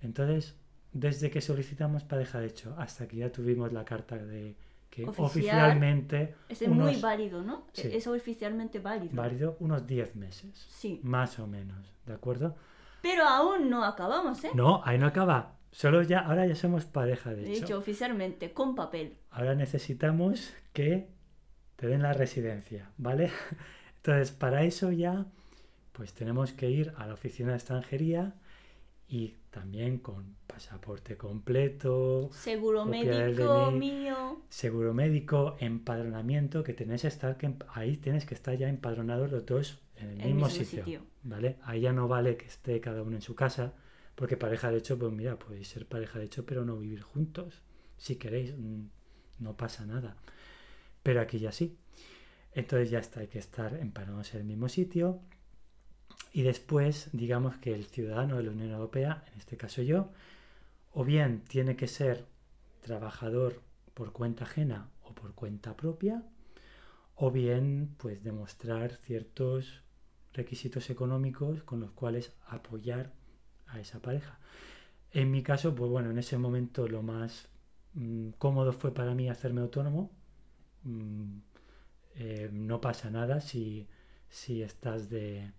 Entonces, 0.00 0.56
desde 0.92 1.30
que 1.30 1.40
solicitamos 1.40 2.02
pareja 2.04 2.40
de 2.40 2.46
hecho 2.46 2.74
hasta 2.78 3.06
que 3.06 3.16
ya 3.18 3.30
tuvimos 3.30 3.72
la 3.72 3.84
carta 3.84 4.16
de 4.16 4.56
que 4.90 5.04
Oficial. 5.04 5.26
oficialmente 5.26 6.34
es 6.48 6.66
muy 6.68 6.96
válido, 7.00 7.42
¿no? 7.42 7.66
Sí. 7.72 7.88
Es 7.92 8.06
oficialmente 8.06 8.78
válido. 8.80 9.14
válido 9.14 9.56
unos 9.60 9.86
10 9.86 10.16
meses, 10.16 10.50
Sí. 10.70 11.00
más 11.02 11.38
o 11.38 11.46
menos, 11.46 11.92
¿de 12.06 12.14
acuerdo? 12.14 12.56
Pero 13.02 13.24
aún 13.24 13.68
no 13.70 13.84
acabamos, 13.84 14.42
¿eh? 14.44 14.50
No, 14.54 14.82
ahí 14.84 14.98
no 14.98 15.06
acaba. 15.06 15.57
Solo 15.70 16.02
ya, 16.02 16.20
ahora 16.20 16.46
ya 16.46 16.54
somos 16.54 16.86
pareja 16.86 17.34
de 17.34 17.42
De 17.42 17.52
hecho. 17.54 17.78
oficialmente, 17.78 18.52
con 18.52 18.74
papel. 18.74 19.14
Ahora 19.30 19.54
necesitamos 19.54 20.52
que 20.72 21.08
te 21.76 21.86
den 21.86 22.02
la 22.02 22.12
residencia, 22.12 22.90
¿vale? 22.96 23.30
Entonces, 23.96 24.32
para 24.32 24.62
eso 24.64 24.90
ya, 24.92 25.26
pues 25.92 26.12
tenemos 26.14 26.52
que 26.52 26.70
ir 26.70 26.92
a 26.96 27.06
la 27.06 27.14
oficina 27.14 27.50
de 27.50 27.56
extranjería 27.56 28.34
y 29.08 29.34
también 29.50 29.98
con 29.98 30.36
pasaporte 30.46 31.16
completo, 31.16 32.28
Seguro 32.32 32.84
médico 32.84 33.54
DNI. 33.70 33.78
mío. 33.78 34.40
seguro 34.48 34.92
médico, 34.94 35.56
empadronamiento, 35.60 36.62
que 36.62 36.74
tenés 36.74 37.02
que 37.02 37.08
estar, 37.08 37.36
que 37.36 37.48
emp- 37.48 37.64
ahí 37.74 37.96
tienes 37.96 38.26
que 38.26 38.34
estar 38.34 38.56
ya 38.56 38.68
empadronados 38.68 39.30
los 39.30 39.46
dos 39.46 39.78
en 39.96 40.06
el 40.10 40.20
El 40.20 40.26
mismo, 40.34 40.46
mismo 40.46 40.48
sitio, 40.50 40.84
sitio. 40.84 41.00
¿vale? 41.22 41.56
Ahí 41.62 41.80
ya 41.82 41.92
no 41.92 42.06
vale 42.08 42.36
que 42.36 42.46
esté 42.46 42.80
cada 42.80 43.02
uno 43.02 43.16
en 43.16 43.22
su 43.22 43.34
casa, 43.34 43.72
porque 44.18 44.36
pareja 44.36 44.72
de 44.72 44.78
hecho, 44.78 44.98
pues 44.98 45.12
mira, 45.12 45.38
podéis 45.38 45.68
ser 45.68 45.86
pareja 45.86 46.18
de 46.18 46.24
hecho, 46.24 46.44
pero 46.44 46.64
no 46.64 46.76
vivir 46.76 47.02
juntos, 47.02 47.62
si 47.96 48.16
queréis, 48.16 48.52
mm, 48.58 48.86
no 49.38 49.56
pasa 49.56 49.86
nada. 49.86 50.16
Pero 51.04 51.20
aquí 51.20 51.38
ya 51.38 51.52
sí. 51.52 51.78
Entonces 52.52 52.90
ya 52.90 52.98
está, 52.98 53.20
hay 53.20 53.28
que 53.28 53.38
estar 53.38 53.74
empadronados 53.74 54.34
en 54.34 54.40
el 54.40 54.46
mismo 54.46 54.68
sitio. 54.68 55.20
Y 56.32 56.42
después, 56.42 57.10
digamos 57.12 57.58
que 57.58 57.72
el 57.72 57.84
ciudadano 57.84 58.38
de 58.38 58.42
la 58.42 58.50
Unión 58.50 58.72
Europea, 58.72 59.22
en 59.32 59.38
este 59.38 59.56
caso 59.56 59.82
yo, 59.82 60.10
o 60.90 61.04
bien 61.04 61.44
tiene 61.44 61.76
que 61.76 61.86
ser 61.86 62.26
trabajador 62.80 63.62
por 63.94 64.10
cuenta 64.12 64.42
ajena 64.42 64.90
o 65.04 65.14
por 65.14 65.32
cuenta 65.36 65.76
propia, 65.76 66.24
o 67.14 67.30
bien 67.30 67.94
pues 67.96 68.24
demostrar 68.24 68.96
ciertos 68.96 69.84
requisitos 70.32 70.90
económicos 70.90 71.62
con 71.62 71.78
los 71.78 71.92
cuales 71.92 72.32
apoyar 72.48 73.12
a 73.68 73.80
esa 73.80 74.00
pareja. 74.00 74.38
En 75.12 75.30
mi 75.30 75.42
caso, 75.42 75.74
pues 75.74 75.90
bueno, 75.90 76.10
en 76.10 76.18
ese 76.18 76.38
momento 76.38 76.88
lo 76.88 77.02
más 77.02 77.48
mm, 77.94 78.30
cómodo 78.38 78.72
fue 78.72 78.92
para 78.94 79.14
mí 79.14 79.28
hacerme 79.28 79.60
autónomo. 79.62 80.10
Mm, 80.84 81.38
eh, 82.16 82.50
no 82.52 82.80
pasa 82.80 83.10
nada 83.10 83.40
si, 83.40 83.88
si 84.28 84.62
estás 84.62 85.08
de 85.10 85.52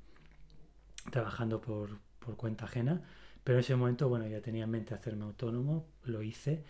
trabajando 1.11 1.61
por, 1.61 1.99
por 2.19 2.35
cuenta 2.35 2.65
ajena, 2.65 3.01
pero 3.43 3.57
en 3.57 3.61
ese 3.61 3.75
momento, 3.75 4.09
bueno, 4.09 4.27
ya 4.27 4.41
tenía 4.41 4.65
en 4.65 4.71
mente 4.71 4.93
hacerme 4.93 5.25
autónomo, 5.25 5.87
lo 6.03 6.21
hice 6.21 6.63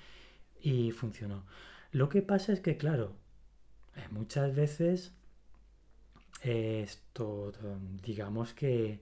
y 0.62 0.92
funcionó. 0.92 1.46
Lo 1.92 2.10
que 2.10 2.22
pasa 2.22 2.54
es 2.54 2.62
que, 2.62 2.78
claro, 2.78 3.16
eh, 3.96 4.08
muchas 4.12 4.56
veces 4.56 5.14
eh, 6.44 6.82
esto, 6.84 7.52
digamos 8.04 8.54
que, 8.54 9.02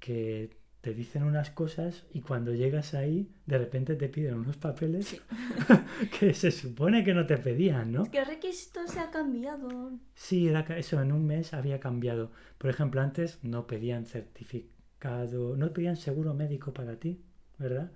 que 0.00 0.50
te 0.82 0.92
dicen 0.94 1.22
unas 1.22 1.50
cosas 1.50 2.04
y 2.12 2.20
cuando 2.22 2.52
llegas 2.52 2.92
ahí, 2.92 3.30
de 3.46 3.56
repente 3.56 3.94
te 3.94 4.08
piden 4.08 4.34
unos 4.34 4.56
papeles 4.56 5.06
Sí. 5.06 5.20
que 6.18 6.34
se 6.34 6.50
supone 6.50 7.04
que 7.04 7.14
no 7.14 7.24
te 7.24 7.38
pedían, 7.38 7.92
¿no? 7.92 8.02
Es 8.02 8.08
que 8.08 8.18
el 8.18 8.26
requisito 8.26 8.86
se 8.88 8.98
ha 8.98 9.10
cambiado. 9.10 9.92
Sí, 10.14 10.48
era 10.48 10.62
eso 10.76 11.00
en 11.00 11.12
un 11.12 11.24
mes 11.24 11.54
había 11.54 11.78
cambiado. 11.78 12.32
Por 12.58 12.68
ejemplo, 12.68 13.00
antes 13.00 13.38
no 13.42 13.66
pedían 13.68 14.06
certificado, 14.06 15.56
no 15.56 15.72
pedían 15.72 15.96
seguro 15.96 16.34
médico 16.34 16.72
para 16.74 16.96
ti, 16.98 17.22
¿verdad? 17.58 17.92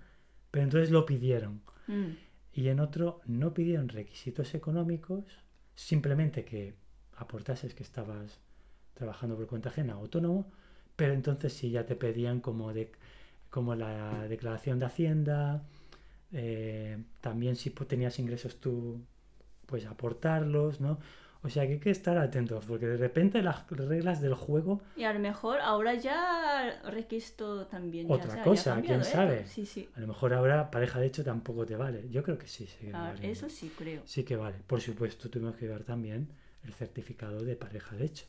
Pero 0.53 0.65
entonces 0.65 0.91
lo 0.91 1.05
pidieron. 1.07 1.63
Mm. 1.89 2.11
Y 2.53 2.69
en 2.69 2.79
otro 2.79 3.21
no 3.27 3.53
pidieron 3.53 3.89
requisitos 3.89 4.55
económicos, 4.55 5.25
simplemente 5.75 6.45
que 6.45 6.75
aportases 7.17 7.75
que 7.75 7.83
estabas 7.83 8.41
trabajando 8.95 9.37
por 9.37 9.49
cuenta 9.49 9.71
ajena, 9.71 9.95
autónomo, 9.95 10.53
pero 10.97 11.13
entonces 11.13 11.53
sí 11.53 11.71
ya 11.71 11.87
te 11.87 11.95
pedían 11.95 12.41
como, 12.41 12.73
de, 12.73 12.91
como 13.51 13.75
la 13.75 14.27
declaración 14.29 14.79
de 14.79 14.87
Hacienda, 14.87 15.63
eh, 16.33 16.99
también 17.21 17.57
si 17.57 17.71
tenías 17.71 18.19
ingresos 18.19 18.57
tú, 18.57 19.01
pues 19.67 19.87
aportarlos, 19.87 20.81
¿no? 20.81 20.99
O 21.43 21.49
sea 21.49 21.65
que 21.67 21.75
hay 21.75 21.79
que 21.79 21.91
estar 21.91 22.19
atentos, 22.19 22.65
porque 22.65 22.87
de 22.87 22.97
repente 22.97 23.41
las 23.41 23.71
reglas 23.71 24.21
del 24.21 24.35
juego... 24.35 24.81
Y 24.97 25.05
a 25.05 25.13
lo 25.13 25.21
mejor 25.21 25.61
ahora 25.61 25.95
ya 25.95 26.81
requisto 26.91 27.67
también. 27.67 28.11
Otra 28.11 28.43
cosa, 28.43 28.81
quién 28.81 29.03
¿eh? 29.03 29.05
sabe. 29.05 29.47
Sí, 29.47 29.65
sí. 29.65 29.89
A 29.95 30.01
lo 30.01 30.09
mejor 30.09 30.35
ahora 30.35 30.73
pareja 30.73 30.99
de 30.99 31.07
hecho 31.07 31.23
tampoco 31.23 31.65
te 31.65 31.77
vale. 31.77 32.09
Yo 32.11 32.25
creo 32.25 32.37
que 32.37 32.49
sí. 32.49 32.67
sí 32.67 32.91
ah, 32.93 33.15
eso 33.23 33.49
sí 33.49 33.73
creo. 33.79 34.03
Sí 34.07 34.25
que 34.25 34.35
vale. 34.35 34.57
Por 34.67 34.81
supuesto, 34.81 35.31
tuvimos 35.31 35.55
que 35.55 35.69
ver 35.69 35.85
también 35.85 36.29
el 36.65 36.73
certificado 36.73 37.45
de 37.45 37.55
pareja 37.55 37.95
de 37.95 38.07
hecho. 38.07 38.27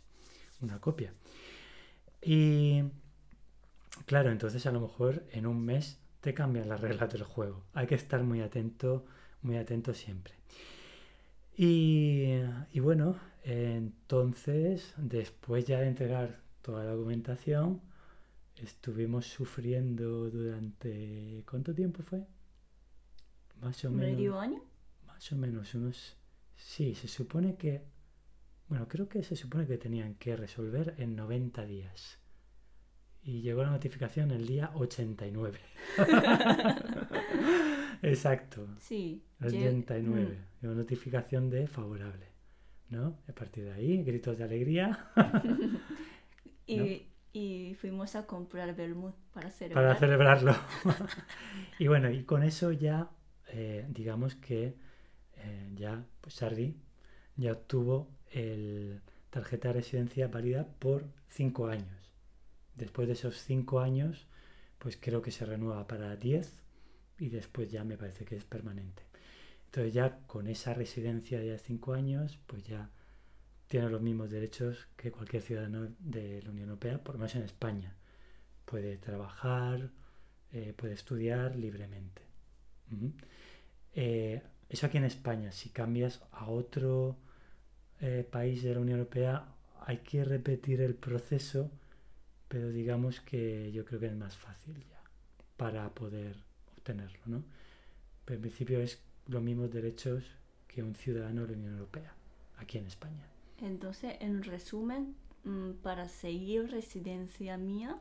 Una 0.61 0.79
copia. 0.79 1.11
Y 2.21 2.83
claro, 4.05 4.31
entonces 4.31 4.65
a 4.65 4.71
lo 4.71 4.81
mejor 4.81 5.23
en 5.31 5.45
un 5.45 5.63
mes 5.63 5.99
te 6.21 6.33
cambian 6.33 6.69
las 6.69 6.81
reglas 6.81 7.11
del 7.11 7.23
juego. 7.23 7.63
Hay 7.73 7.87
que 7.87 7.95
estar 7.95 8.23
muy 8.23 8.41
atento, 8.41 9.05
muy 9.41 9.57
atento 9.57 9.93
siempre. 9.93 10.33
Y, 11.59 12.39
bueno, 12.79 13.17
entonces, 13.43 14.93
después 14.97 15.65
ya 15.65 15.79
de 15.79 15.87
entregar 15.87 16.39
toda 16.61 16.83
la 16.83 16.91
documentación, 16.91 17.81
estuvimos 18.57 19.25
sufriendo 19.25 20.29
durante... 20.29 21.43
¿Cuánto 21.49 21.73
tiempo 21.73 22.03
fue? 22.03 22.27
Más 23.59 23.83
o 23.85 23.89
menos... 23.89 24.11
¿Medio 24.11 24.39
año? 24.39 24.61
Más 25.07 25.31
o 25.31 25.35
menos 25.35 25.73
unos... 25.73 26.15
Sí, 26.55 26.93
se 26.93 27.07
supone 27.07 27.55
que... 27.55 27.81
Bueno, 28.69 28.87
creo 28.87 29.07
que 29.07 29.23
se 29.23 29.35
supone 29.35 29.65
que 29.65 29.77
tenían 29.77 30.15
que 30.15 30.35
resolver 30.35 30.95
en 30.97 31.15
90 31.15 31.65
días. 31.65 32.19
Y 33.23 33.41
llegó 33.41 33.63
la 33.63 33.71
notificación 33.71 34.31
el 34.31 34.45
día 34.45 34.71
89. 34.73 35.59
Exacto. 38.01 38.67
Sí. 38.79 39.23
89. 39.41 40.37
Una 40.63 40.73
notificación 40.73 41.49
de 41.49 41.67
favorable. 41.67 42.27
¿No? 42.89 43.17
A 43.27 43.33
partir 43.33 43.65
de 43.65 43.73
ahí, 43.73 44.03
gritos 44.03 44.37
de 44.37 44.43
alegría. 44.43 45.09
y, 46.67 47.75
fuimos 47.79 48.15
a 48.15 48.25
comprar 48.25 48.75
Belmont 48.75 49.15
para 49.33 49.51
celebrarlo. 49.51 49.89
Para 49.89 49.99
celebrarlo. 49.99 50.55
y 51.79 51.87
bueno, 51.87 52.09
y 52.09 52.23
con 52.23 52.43
eso 52.43 52.71
ya, 52.71 53.09
eh, 53.49 53.85
digamos 53.89 54.35
que 54.35 54.75
eh, 55.35 55.71
ya, 55.75 56.05
pues 56.21 56.35
Sardi 56.35 56.75
ya 57.35 57.51
obtuvo 57.51 58.16
el 58.31 59.01
tarjeta 59.29 59.69
de 59.69 59.75
residencia 59.75 60.27
válida 60.27 60.67
por 60.79 61.05
5 61.29 61.67
años. 61.67 62.11
Después 62.75 63.07
de 63.07 63.13
esos 63.13 63.41
5 63.41 63.79
años, 63.79 64.27
pues 64.79 64.97
creo 64.97 65.21
que 65.21 65.31
se 65.31 65.45
renueva 65.45 65.87
para 65.87 66.15
10 66.15 66.63
y 67.19 67.29
después 67.29 67.71
ya 67.71 67.83
me 67.83 67.97
parece 67.97 68.25
que 68.25 68.35
es 68.35 68.45
permanente. 68.45 69.03
Entonces 69.65 69.93
ya 69.93 70.19
con 70.27 70.47
esa 70.47 70.73
residencia 70.73 71.39
de 71.39 71.57
5 71.57 71.93
años, 71.93 72.39
pues 72.47 72.63
ya 72.63 72.89
tiene 73.67 73.89
los 73.89 74.01
mismos 74.01 74.29
derechos 74.29 74.87
que 74.95 75.11
cualquier 75.11 75.41
ciudadano 75.41 75.89
de 75.99 76.41
la 76.41 76.51
Unión 76.51 76.69
Europea, 76.69 77.03
por 77.03 77.15
lo 77.15 77.19
menos 77.19 77.35
en 77.35 77.43
España. 77.43 77.95
Puede 78.65 78.97
trabajar, 78.97 79.91
eh, 80.51 80.73
puede 80.75 80.93
estudiar 80.93 81.55
libremente. 81.55 82.21
Eh, 83.93 84.41
eso 84.69 84.85
aquí 84.85 84.97
en 84.97 85.03
España. 85.05 85.51
Si 85.51 85.69
cambias 85.69 86.21
a 86.31 86.49
otro 86.49 87.17
eh, 88.01 88.27
país 88.29 88.63
de 88.63 88.73
la 88.73 88.81
Unión 88.81 88.99
Europea, 88.99 89.45
hay 89.85 89.97
que 89.99 90.23
repetir 90.23 90.81
el 90.81 90.95
proceso, 90.95 91.71
pero 92.47 92.69
digamos 92.69 93.21
que 93.21 93.71
yo 93.71 93.85
creo 93.85 93.99
que 93.99 94.07
es 94.07 94.15
más 94.15 94.35
fácil 94.35 94.75
ya 94.89 95.01
para 95.55 95.89
poder 95.93 96.35
tenerlo, 96.83 97.19
¿no? 97.25 97.43
Pero 98.25 98.35
en 98.35 98.41
principio 98.41 98.79
es 98.79 99.01
los 99.27 99.41
mismos 99.41 99.71
derechos 99.71 100.23
que 100.67 100.83
un 100.83 100.95
ciudadano 100.95 101.41
de 101.41 101.53
la 101.53 101.57
Unión 101.57 101.73
Europea, 101.73 102.13
aquí 102.57 102.77
en 102.77 102.85
España. 102.85 103.25
Entonces, 103.61 104.15
en 104.19 104.43
resumen, 104.43 105.15
mm, 105.43 105.71
para 105.81 106.07
seguir 106.07 106.69
residencia 106.69 107.57
mía 107.57 107.99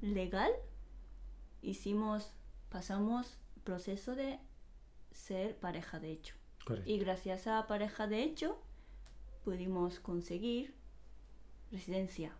legal, 0.00 0.50
hicimos, 1.62 2.32
pasamos 2.70 3.38
proceso 3.64 4.14
de 4.14 4.38
ser 5.12 5.56
pareja 5.56 6.00
de 6.00 6.12
hecho. 6.12 6.34
Y 6.86 6.98
gracias 6.98 7.46
a 7.46 7.66
pareja 7.66 8.06
de 8.06 8.22
hecho, 8.22 8.58
pudimos 9.44 10.00
conseguir 10.00 10.74
residencia. 11.70 12.32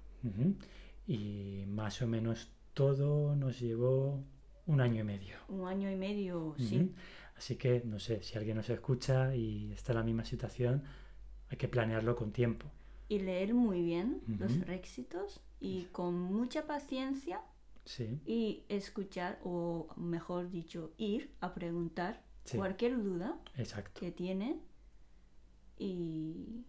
Y 1.07 1.65
más 1.67 2.01
o 2.01 2.07
menos 2.07 2.51
todo 2.73 3.37
nos 3.37 3.61
llevó 3.61 4.25
un 4.67 4.81
año 4.81 5.01
y 5.01 5.05
medio. 5.05 5.37
Un 5.49 5.69
año 5.69 5.91
y 5.91 5.97
medio, 5.97 6.55
sí. 6.59 6.95
Así 7.37 7.57
que, 7.57 7.83
no 7.85 7.99
sé, 7.99 8.23
si 8.23 8.39
alguien 8.39 8.57
nos 8.57 8.71
escucha 8.71 9.35
y 9.35 9.73
está 9.73 9.93
en 9.93 9.99
la 9.99 10.05
misma 10.05 10.25
situación, 10.25 10.85
hay 11.51 11.59
que 11.59 11.69
planearlo 11.69 12.17
con 12.17 12.33
tiempo. 12.33 12.67
Y 13.09 13.19
leer 13.19 13.53
muy 13.55 13.83
bien 13.83 14.23
los 14.39 14.59
requisitos 14.61 15.41
y 15.61 15.85
con 15.93 16.15
mucha 16.15 16.67
paciencia 16.67 17.43
sí. 17.85 18.19
y 18.25 18.65
escuchar, 18.69 19.41
o 19.45 19.89
mejor 19.97 20.51
dicho, 20.51 20.93
ir 20.97 21.35
a 21.41 21.55
preguntar 21.55 22.23
cualquier 22.55 23.03
duda 23.03 23.39
Exacto. 23.57 24.01
que 24.01 24.11
tiene 24.11 24.59
y, 25.79 26.65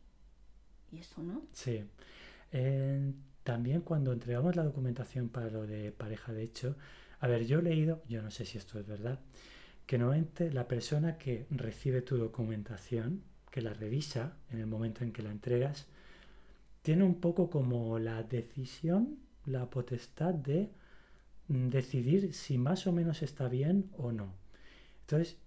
eso, 0.97 1.21
¿no? 1.23 1.43
Sí. 1.51 1.83
también 3.43 3.81
cuando 3.81 4.13
entregamos 4.13 4.55
la 4.55 4.63
documentación 4.63 5.29
para 5.29 5.49
lo 5.49 5.67
de 5.67 5.91
pareja 5.91 6.33
de 6.33 6.43
hecho, 6.43 6.75
a 7.19 7.27
ver, 7.27 7.45
yo 7.45 7.59
he 7.59 7.61
leído, 7.61 8.03
yo 8.07 8.21
no 8.21 8.31
sé 8.31 8.45
si 8.45 8.57
esto 8.57 8.79
es 8.79 8.87
verdad, 8.87 9.19
que 9.85 9.97
normalmente 9.97 10.51
la 10.51 10.67
persona 10.67 11.17
que 11.17 11.45
recibe 11.51 12.01
tu 12.01 12.17
documentación, 12.17 13.23
que 13.51 13.61
la 13.61 13.73
revisa 13.73 14.37
en 14.51 14.59
el 14.59 14.67
momento 14.67 15.03
en 15.03 15.11
que 15.11 15.21
la 15.21 15.31
entregas, 15.31 15.87
tiene 16.81 17.03
un 17.03 17.19
poco 17.19 17.49
como 17.49 17.97
la 17.99 18.23
decisión, 18.23 19.17
la 19.45 19.69
potestad 19.69 20.33
de 20.33 20.69
mm, 21.47 21.69
decidir 21.69 22.33
si 22.33 22.57
más 22.57 22.85
o 22.87 22.91
menos 22.91 23.21
está 23.21 23.47
bien 23.47 23.89
o 23.97 24.11
no. 24.11 24.33
Entonces, 25.01 25.37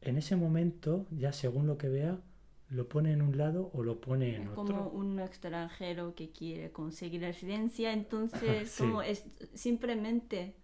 en 0.00 0.16
ese 0.18 0.36
momento, 0.36 1.06
ya 1.10 1.32
según 1.32 1.66
lo 1.66 1.78
que 1.78 1.88
vea, 1.88 2.20
lo 2.70 2.88
pone 2.88 3.12
en 3.12 3.22
un 3.22 3.36
lado 3.38 3.70
o 3.72 3.82
lo 3.82 4.00
pone 4.00 4.36
en 4.36 4.48
otro. 4.48 4.64
Como 4.64 4.88
un 4.88 5.20
extranjero 5.20 6.14
que 6.14 6.30
quiere 6.30 6.70
conseguir 6.70 7.22
residencia, 7.22 7.92
entonces 7.92 8.74
como 8.78 9.02
es 9.02 9.24
simplemente 9.54 10.54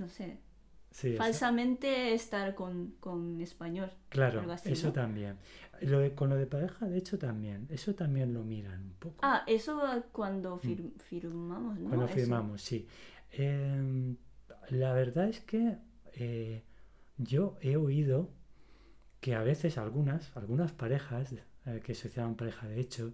no 0.00 0.08
sé, 0.08 0.38
falsamente 1.16 2.14
estar 2.14 2.54
con, 2.54 3.40
español. 3.40 3.90
Claro, 4.08 4.42
eso 4.64 4.92
también. 4.92 5.36
Lo 5.82 6.14
con 6.14 6.30
lo 6.30 6.36
de 6.36 6.46
pareja, 6.46 6.86
de 6.86 6.98
hecho, 6.98 7.18
también. 7.18 7.66
Eso 7.70 7.94
también 7.94 8.34
lo 8.34 8.42
miran 8.42 8.82
un 8.82 8.94
poco. 8.94 9.16
Ah, 9.22 9.44
eso 9.46 9.80
cuando 10.12 10.56
mm. 10.56 10.98
firmamos, 10.98 11.78
¿no? 11.78 11.88
Cuando 11.88 12.08
firmamos, 12.08 12.62
sí. 12.62 12.86
Em, 13.32 14.16
la 14.70 14.92
verdad 14.92 15.28
es 15.28 15.40
que 15.40 15.76
eh, 16.14 16.64
yo 17.18 17.56
he 17.60 17.76
oído 17.76 18.30
que 19.20 19.34
a 19.34 19.42
veces 19.42 19.78
algunas, 19.78 20.36
algunas 20.36 20.72
parejas 20.72 21.34
eh, 21.66 21.80
que 21.84 21.94
se 21.94 22.08
llaman 22.08 22.36
pareja 22.36 22.66
de 22.66 22.80
hecho, 22.80 23.12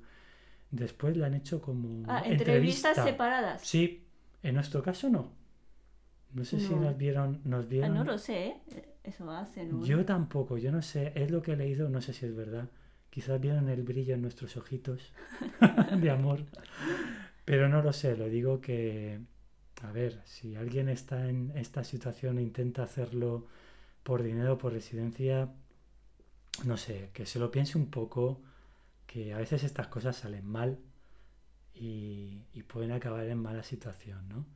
después 0.71 1.17
le 1.17 1.27
han 1.27 1.35
hecho 1.35 1.61
como 1.61 2.05
ah, 2.09 2.23
entrevistas 2.25 2.97
separadas. 2.97 3.63
Sí, 3.63 4.05
en 4.43 4.55
nuestro 4.55 4.83
caso 4.83 5.09
no. 5.11 5.33
No 6.33 6.45
sé 6.45 6.61
si 6.61 6.75
nos 6.75 6.97
vieron, 6.97 7.41
nos 7.45 7.65
ah, 7.65 7.69
vieron. 7.69 7.95
no 7.95 8.05
lo 8.05 8.19
sé, 8.19 8.49
¿eh? 8.49 8.95
eso 9.05 9.31
hace, 9.31 9.69
Yo 9.83 10.05
tampoco, 10.05 10.59
yo 10.59 10.71
no 10.71 10.83
sé, 10.83 11.13
es 11.15 11.31
lo 11.31 11.41
que 11.41 11.53
he 11.53 11.57
leído, 11.57 11.89
no 11.89 12.01
sé 12.01 12.13
si 12.13 12.27
es 12.27 12.37
verdad. 12.37 12.69
Quizás 13.11 13.41
vieron 13.41 13.69
el 13.69 13.83
brillo 13.83 14.15
en 14.15 14.23
nuestros 14.23 14.57
ojitos 14.57 15.13
de 16.01 16.11
amor. 16.11 16.45
Pero 17.45 17.69
no 17.69 17.81
lo 17.81 17.93
sé, 17.93 18.17
lo 18.17 18.29
digo 18.29 18.61
que, 18.61 19.21
a 19.83 19.93
ver, 19.93 20.21
si 20.25 20.57
alguien 20.57 20.89
está 20.89 21.29
en 21.29 21.53
esta 21.55 21.85
situación 21.85 22.39
e 22.39 22.43
intenta 22.43 22.83
hacerlo 22.83 23.47
por 24.03 24.23
dinero, 24.23 24.59
por 24.59 24.73
residencia, 24.73 25.49
no 26.65 26.77
sé, 26.77 27.11
que 27.13 27.27
se 27.27 27.39
lo 27.39 27.51
piense 27.51 27.79
un 27.79 27.91
poco, 27.91 28.41
que 29.07 29.35
a 29.35 29.39
veces 29.39 29.65
estas 29.65 29.89
cosas 29.89 30.17
salen 30.17 30.47
mal 30.47 30.79
y, 31.75 32.43
y 32.53 32.63
pueden 32.63 32.93
acabar 32.93 33.27
en 33.27 33.39
mala 33.39 33.63
situación, 33.63 34.29
¿no? 34.29 34.47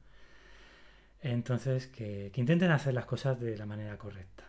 Entonces, 1.22 1.86
que, 1.86 2.32
intenten 2.34 2.70
hacer 2.70 2.94
las 2.94 3.04
cosas 3.04 3.38
de 3.40 3.56
la 3.56 3.66
manera 3.66 3.98
correcta, 3.98 4.44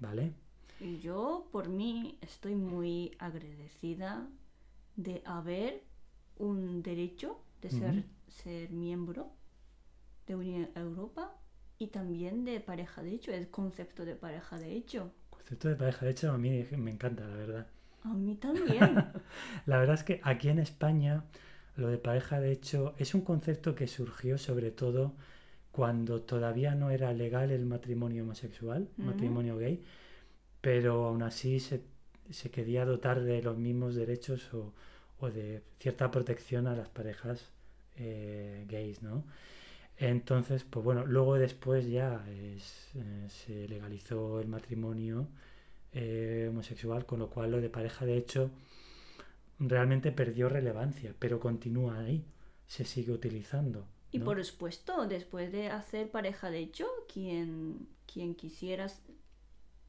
¿vale? 0.00 0.32
Y 0.80 0.98
yo, 0.98 1.48
por 1.52 1.68
mí, 1.68 2.18
estoy 2.20 2.54
muy 2.54 3.16
agradecida 3.18 4.28
de 4.96 5.22
haber 5.24 5.82
un 6.36 6.82
derecho 6.82 7.40
de 7.62 7.70
ser, 7.70 8.04
ser 8.28 8.70
miembro 8.70 9.30
de 10.26 10.36
Unión 10.36 10.70
Europa 10.74 11.34
y 11.78 11.88
también 11.88 12.44
de 12.44 12.60
pareja 12.60 13.02
de 13.02 13.14
hecho, 13.14 13.32
el 13.32 13.48
concepto 13.48 14.04
de 14.04 14.14
pareja 14.14 14.58
de 14.58 14.72
hecho. 14.72 15.12
Concepto 15.48 15.68
de 15.68 15.76
pareja 15.76 16.04
de 16.04 16.12
hecho 16.12 16.30
a 16.30 16.36
mí 16.36 16.66
me 16.76 16.90
encanta, 16.90 17.26
la 17.26 17.36
verdad. 17.36 17.66
A 18.04 18.08
mí 18.08 18.34
también. 18.34 19.06
la 19.66 19.78
verdad 19.78 19.94
es 19.94 20.04
que 20.04 20.20
aquí 20.22 20.50
en 20.50 20.58
España 20.58 21.24
lo 21.76 21.88
de 21.88 21.96
pareja 21.96 22.38
de 22.38 22.52
hecho 22.52 22.94
es 22.98 23.14
un 23.14 23.22
concepto 23.22 23.74
que 23.74 23.86
surgió 23.86 24.36
sobre 24.36 24.70
todo 24.70 25.14
cuando 25.72 26.20
todavía 26.20 26.74
no 26.74 26.90
era 26.90 27.14
legal 27.14 27.50
el 27.50 27.64
matrimonio 27.64 28.24
homosexual, 28.24 28.88
matrimonio 28.98 29.56
gay, 29.56 29.82
pero 30.60 31.06
aún 31.06 31.22
así 31.22 31.60
se, 31.60 31.80
se 32.28 32.50
quería 32.50 32.84
dotar 32.84 33.22
de 33.22 33.40
los 33.40 33.56
mismos 33.56 33.94
derechos 33.94 34.52
o, 34.52 34.74
o 35.18 35.30
de 35.30 35.62
cierta 35.78 36.10
protección 36.10 36.66
a 36.66 36.76
las 36.76 36.90
parejas 36.90 37.52
eh, 37.96 38.66
gays, 38.68 39.02
¿no? 39.02 39.24
Entonces, 39.98 40.64
pues 40.64 40.84
bueno, 40.84 41.04
luego 41.06 41.34
después 41.34 41.88
ya 41.88 42.24
es, 42.28 42.90
eh, 42.94 43.26
se 43.28 43.66
legalizó 43.68 44.40
el 44.40 44.46
matrimonio 44.46 45.26
eh, 45.92 46.46
homosexual, 46.50 47.04
con 47.04 47.18
lo 47.18 47.28
cual 47.30 47.50
lo 47.50 47.60
de 47.60 47.68
pareja 47.68 48.04
de 48.06 48.16
hecho 48.16 48.50
realmente 49.58 50.12
perdió 50.12 50.48
relevancia, 50.48 51.14
pero 51.18 51.40
continúa 51.40 51.98
ahí, 51.98 52.24
se 52.68 52.84
sigue 52.84 53.12
utilizando. 53.12 53.86
Y 54.12 54.18
¿no? 54.20 54.24
por 54.26 54.44
supuesto, 54.44 55.06
después 55.08 55.50
de 55.50 55.68
hacer 55.68 56.10
pareja 56.10 56.48
de 56.50 56.60
hecho, 56.60 56.86
quien, 57.12 57.88
quien 58.06 58.36
quisiera 58.36 58.86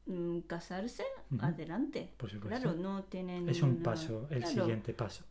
mm, 0.06 0.40
casarse, 0.40 1.04
adelante. 1.38 2.12
Por 2.16 2.30
supuesto. 2.30 2.60
Claro, 2.60 2.76
no 2.76 3.04
tienen... 3.04 3.48
Es 3.48 3.62
un 3.62 3.80
paso, 3.80 4.26
el 4.30 4.40
Claro. 4.42 4.54
siguiente 4.64 4.92
paso. 4.92 5.24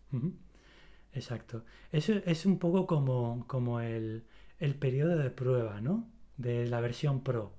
Exacto. 1.14 1.66
Eso 1.92 2.14
es 2.26 2.46
un 2.46 2.60
poco 2.60 2.88
como, 2.88 3.44
como 3.48 3.82
el, 3.82 4.24
el 4.60 4.76
periodo 4.76 5.18
de 5.18 5.30
prueba, 5.30 5.82
¿no? 5.82 6.08
De 6.38 6.68
la 6.68 6.80
versión 6.82 7.24
pro. 7.24 7.54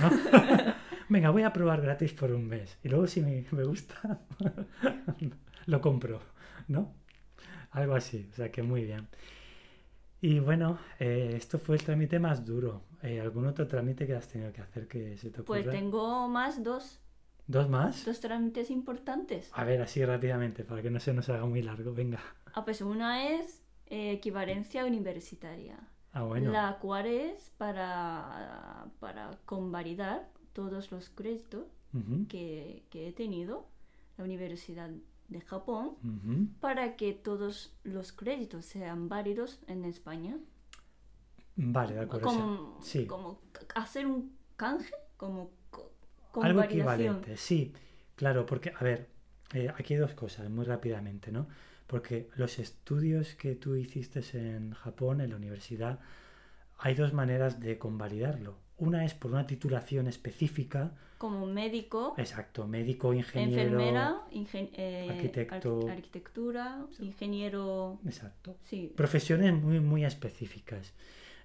¿no? 0.00 0.10
Venga, 1.08 1.30
voy 1.30 1.42
a 1.42 1.52
probar 1.52 1.82
gratis 1.82 2.12
por 2.12 2.32
un 2.32 2.46
mes. 2.46 2.78
Y 2.82 2.88
luego 2.88 3.06
si 3.06 3.20
me, 3.20 3.44
me 3.50 3.64
gusta, 3.64 4.20
lo 5.66 5.80
compro, 5.80 6.20
¿no? 6.68 6.94
Algo 7.70 7.94
así. 7.94 8.28
O 8.32 8.34
sea 8.34 8.50
que 8.50 8.62
muy 8.62 8.84
bien. 8.84 9.08
Y 10.20 10.38
bueno, 10.38 10.78
eh, 11.00 11.34
esto 11.36 11.58
fue 11.58 11.76
el 11.76 11.82
trámite 11.82 12.18
más 12.18 12.44
duro. 12.44 12.84
Eh, 13.02 13.20
¿Algún 13.20 13.46
otro 13.46 13.66
trámite 13.66 14.06
que 14.06 14.14
has 14.14 14.28
tenido 14.28 14.52
que 14.52 14.60
hacer 14.60 14.86
que 14.86 15.18
se 15.18 15.30
te 15.30 15.40
ocurra? 15.40 15.62
Pues 15.62 15.70
tengo 15.70 16.28
más 16.28 16.62
dos, 16.62 17.00
¿Dos 17.46 17.68
más? 17.68 18.04
dos 18.04 18.20
trámites 18.20 18.70
importantes. 18.70 19.50
A 19.52 19.64
ver, 19.64 19.82
así 19.82 20.04
rápidamente, 20.04 20.64
para 20.64 20.80
que 20.80 20.90
no 20.90 21.00
se 21.00 21.12
nos 21.12 21.28
haga 21.28 21.44
muy 21.44 21.60
largo. 21.62 21.92
Venga. 21.92 22.20
Ah, 22.54 22.64
pues 22.64 22.80
una 22.82 23.28
es 23.30 23.62
eh, 23.86 24.12
equivalencia 24.12 24.86
universitaria, 24.86 25.76
Ah, 26.12 26.24
bueno. 26.24 26.50
la 26.52 26.78
cual 26.78 27.06
es 27.06 27.50
para, 27.56 28.86
para 29.00 29.30
convalidar 29.46 30.28
todos 30.52 30.90
los 30.92 31.08
créditos 31.10 31.64
que, 32.28 32.84
que 32.90 33.08
he 33.08 33.12
tenido 33.12 33.66
en 34.12 34.18
la 34.18 34.24
Universidad 34.24 34.90
de 35.28 35.40
Japón 35.40 35.96
para 36.60 36.96
que 36.96 37.12
todos 37.14 37.74
los 37.84 38.12
créditos 38.12 38.66
sean 38.66 39.08
válidos 39.08 39.60
en 39.66 39.84
España. 39.84 40.36
Vale, 41.56 41.94
de 41.94 42.00
acuerdo. 42.00 42.26
Como, 42.26 42.78
sí. 42.82 43.06
como 43.06 43.40
hacer 43.74 44.06
un 44.06 44.36
canje, 44.56 44.94
como 45.16 45.50
co- 45.70 45.92
algo 46.42 46.62
equivalente, 46.62 47.36
sí. 47.36 47.72
Claro, 48.16 48.46
porque, 48.46 48.72
a 48.78 48.82
ver, 48.84 49.08
eh, 49.54 49.70
aquí 49.76 49.94
hay 49.94 50.00
dos 50.00 50.14
cosas, 50.14 50.48
muy 50.50 50.64
rápidamente, 50.64 51.30
¿no? 51.32 51.46
Porque 51.92 52.30
los 52.36 52.58
estudios 52.58 53.34
que 53.34 53.54
tú 53.54 53.76
hiciste 53.76 54.22
en 54.32 54.72
Japón, 54.72 55.20
en 55.20 55.28
la 55.28 55.36
universidad, 55.36 56.00
hay 56.78 56.94
dos 56.94 57.12
maneras 57.12 57.60
de 57.60 57.76
convalidarlo. 57.76 58.56
Una 58.78 59.04
es 59.04 59.12
por 59.12 59.30
una 59.30 59.46
titulación 59.46 60.06
específica, 60.06 60.92
Como 61.18 61.44
médico, 61.44 62.14
exacto, 62.16 62.66
médico, 62.66 63.12
ingeniero. 63.12 63.62
enfermera, 63.78 64.22
ingen- 64.32 64.70
eh, 64.72 65.06
arquitecto. 65.10 65.82
arqui- 65.82 65.90
arquitectura, 65.90 66.86
ingeniero. 66.98 67.98
Exacto. 68.06 68.56
Sí. 68.64 68.90
Profesiones 68.96 69.52
muy, 69.52 69.78
muy 69.80 70.06
específicas. 70.06 70.94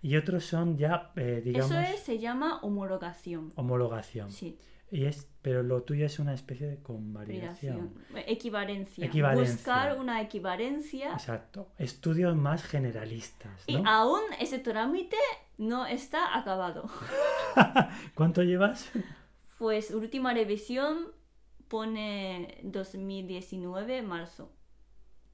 Y 0.01 0.15
otros 0.15 0.45
son 0.45 0.77
ya, 0.77 1.11
eh, 1.17 1.41
digamos, 1.43 1.71
Eso 1.71 1.79
es, 1.81 1.99
se 1.99 2.19
llama 2.19 2.59
homologación. 2.61 3.51
homologación. 3.55 4.31
Sí, 4.31 4.57
Y 4.89 5.05
es, 5.05 5.27
pero 5.41 5.63
lo 5.63 5.83
tuyo 5.83 6.05
es 6.05 6.17
una 6.19 6.33
especie 6.33 6.67
de 6.67 6.79
validación. 6.87 7.93
Equivalencia. 8.25 9.05
Equivalencia. 9.05 9.55
Buscar 9.55 9.99
una 9.99 10.21
equivalencia. 10.21 11.11
Exacto. 11.11 11.71
Estudios 11.77 12.35
más 12.37 12.63
generalistas, 12.63 13.63
Y 13.67 13.81
aún 13.85 14.21
ese 14.39 14.59
trámite 14.59 15.17
no 15.57 15.85
está 15.85 16.37
acabado. 16.37 16.89
¿Cuánto 18.15 18.43
llevas? 18.43 18.89
Pues 19.57 19.91
última 19.91 20.33
revisión 20.33 21.07
pone 21.67 22.59
2019, 22.63 24.01
marzo. 24.03 24.53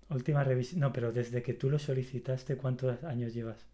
Última 0.09 0.43
revisión. 0.43 0.81
No, 0.81 0.91
pero 0.93 1.11
desde 1.11 1.43
que 1.43 1.53
tú 1.53 1.69
lo 1.69 1.77
solicitaste, 1.77 2.57
¿cuántos 2.57 3.03
años 3.03 3.33
llevas? 3.33 3.67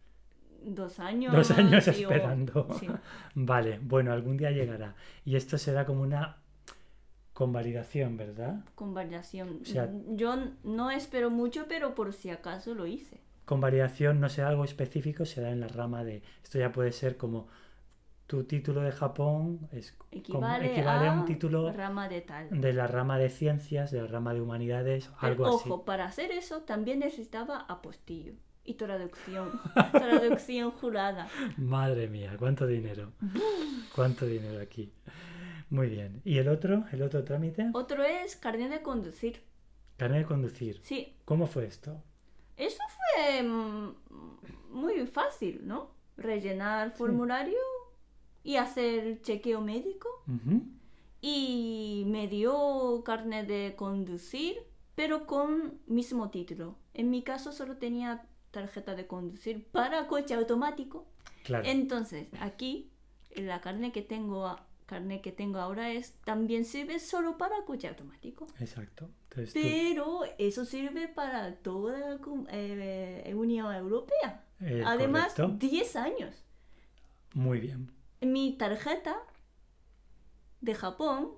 Dos 0.63 1.00
años. 1.00 1.34
Dos 1.36 1.52
años 1.52 1.88
o- 1.88 1.91
esperando. 1.91 2.67
sí. 2.80 2.88
Vale, 3.36 3.80
bueno, 3.82 4.12
algún 4.12 4.38
día 4.38 4.52
llegará. 4.52 4.95
Y 5.26 5.36
esto 5.36 5.58
será 5.58 5.86
como 5.86 6.02
una 6.02 6.38
convalidación, 7.34 8.17
¿verdad? 8.17 8.63
Convalidación. 8.76 9.60
O 9.62 9.65
sea- 9.65 9.89
Yo 10.10 10.36
no 10.63 10.91
espero 10.91 11.30
mucho, 11.30 11.65
pero 11.67 11.95
por 11.95 12.13
si 12.13 12.30
acaso 12.30 12.74
lo 12.76 12.86
hice. 12.86 13.22
Convalidación 13.45 14.19
no 14.19 14.30
será 14.30 14.50
algo 14.50 14.63
específico, 14.65 15.26
será 15.26 15.50
en 15.52 15.60
la 15.62 15.67
rama 15.67 16.04
de... 16.04 16.22
Esto 16.43 16.60
ya 16.60 16.72
puede 16.72 16.91
ser 16.91 17.17
como 17.17 17.48
tu 18.28 18.43
título 18.43 18.82
de 18.82 18.91
Japón, 18.91 19.67
es 19.72 19.98
Equivale, 20.12 20.72
equivale 20.74 21.08
a, 21.08 21.13
a 21.13 21.19
un 21.19 21.26
título 21.26 21.72
rama 21.74 22.08
de 22.08 22.22
tal. 22.22 22.62
de 22.62 22.74
la 22.74 22.86
rama 22.86 23.17
de 23.17 23.30
ciencias, 23.32 23.89
de 23.89 24.02
la 24.02 24.08
rama 24.08 24.36
de 24.36 24.41
humanidades, 24.41 25.10
Pero 25.19 25.32
algo 25.32 25.45
así. 25.48 25.67
ojo, 25.69 25.84
para 25.84 26.06
hacer 26.06 26.30
eso 26.32 26.62
también 26.62 27.00
necesitaba 27.00 27.62
apostillo 27.62 28.34
y 28.63 28.74
traducción. 28.76 29.60
traducción 29.91 30.72
jurada. 30.72 31.28
Madre 31.58 32.08
mía, 32.08 32.36
cuánto 32.38 32.67
dinero. 32.67 33.12
cuánto 33.95 34.26
dinero 34.26 34.62
aquí. 34.62 34.91
Muy 35.69 35.89
bien. 35.89 36.22
¿Y 36.26 36.38
el 36.38 36.48
otro? 36.48 36.86
¿El 36.91 37.02
otro 37.04 37.24
trámite? 37.24 37.69
Otro 37.74 38.04
es 38.04 38.36
carnet 38.36 38.72
de 38.72 38.82
conducir. 38.82 39.41
Carnet 39.98 40.19
de 40.22 40.26
conducir. 40.26 40.80
Sí, 40.84 41.15
¿Cómo 41.26 41.45
fue 41.48 41.65
esto? 41.65 42.02
eso 42.58 42.82
fue 42.89 43.43
mm, 43.43 43.95
muy 44.72 45.06
fácil, 45.08 45.62
¿no? 45.65 45.91
Rellenar 46.17 46.91
formulario 46.91 47.58
y 48.43 48.58
hacer 48.58 49.22
chequeo 49.22 49.62
médico. 49.62 50.10
Y 51.22 52.04
me 52.08 52.28
dio 52.28 53.02
carnet 53.06 53.48
de 53.48 53.76
conducir, 53.78 54.58
pero 54.95 55.26
con 55.26 55.80
mismo 55.88 56.30
título. 56.30 56.76
En 56.93 57.10
mi 57.10 57.24
caso 57.24 57.52
solo 57.52 57.78
tenía 57.78 58.26
tarjeta 58.51 58.95
de 58.95 59.07
conducir 59.07 59.65
para 59.71 60.07
coche 60.07 60.33
automático. 60.33 61.05
Claro. 61.43 61.65
Entonces, 61.67 62.27
aquí 62.39 62.89
la 63.35 63.62
carne 63.62 63.91
que 63.91 64.01
tengo 64.01 64.47
a- 64.47 64.65
carne 64.85 65.21
que 65.21 65.31
tengo 65.31 65.59
ahora 65.59 65.91
es 65.91 66.13
también 66.25 66.65
sirve 66.65 66.97
solo 66.99 67.38
para 67.38 67.63
coche 67.65 67.88
automático. 67.88 68.47
Exacto. 68.59 69.09
Entonces 69.29 69.53
tú- 69.53 69.59
Pero 69.62 70.21
eso 70.39 70.65
sirve 70.65 71.07
para 71.07 71.53
toda 71.57 71.97
la 71.99 72.19
eh, 72.51 73.33
Unión 73.35 73.73
Europea. 73.75 74.43
eh, 74.62 74.83
Además, 74.85 75.33
correcto. 75.35 75.57
10 75.59 75.95
años. 75.95 76.43
Muy 77.35 77.59
bien. 77.59 77.91
Mi 78.21 78.57
tarjeta 78.57 79.21
de 80.62 80.73
Japón 80.73 81.33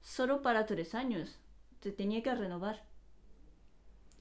solo 0.00 0.40
para 0.40 0.64
3 0.64 0.94
años. 0.94 1.40
Te 1.80 1.90
tenía 1.92 2.22
que 2.22 2.34
renovar. 2.34 2.84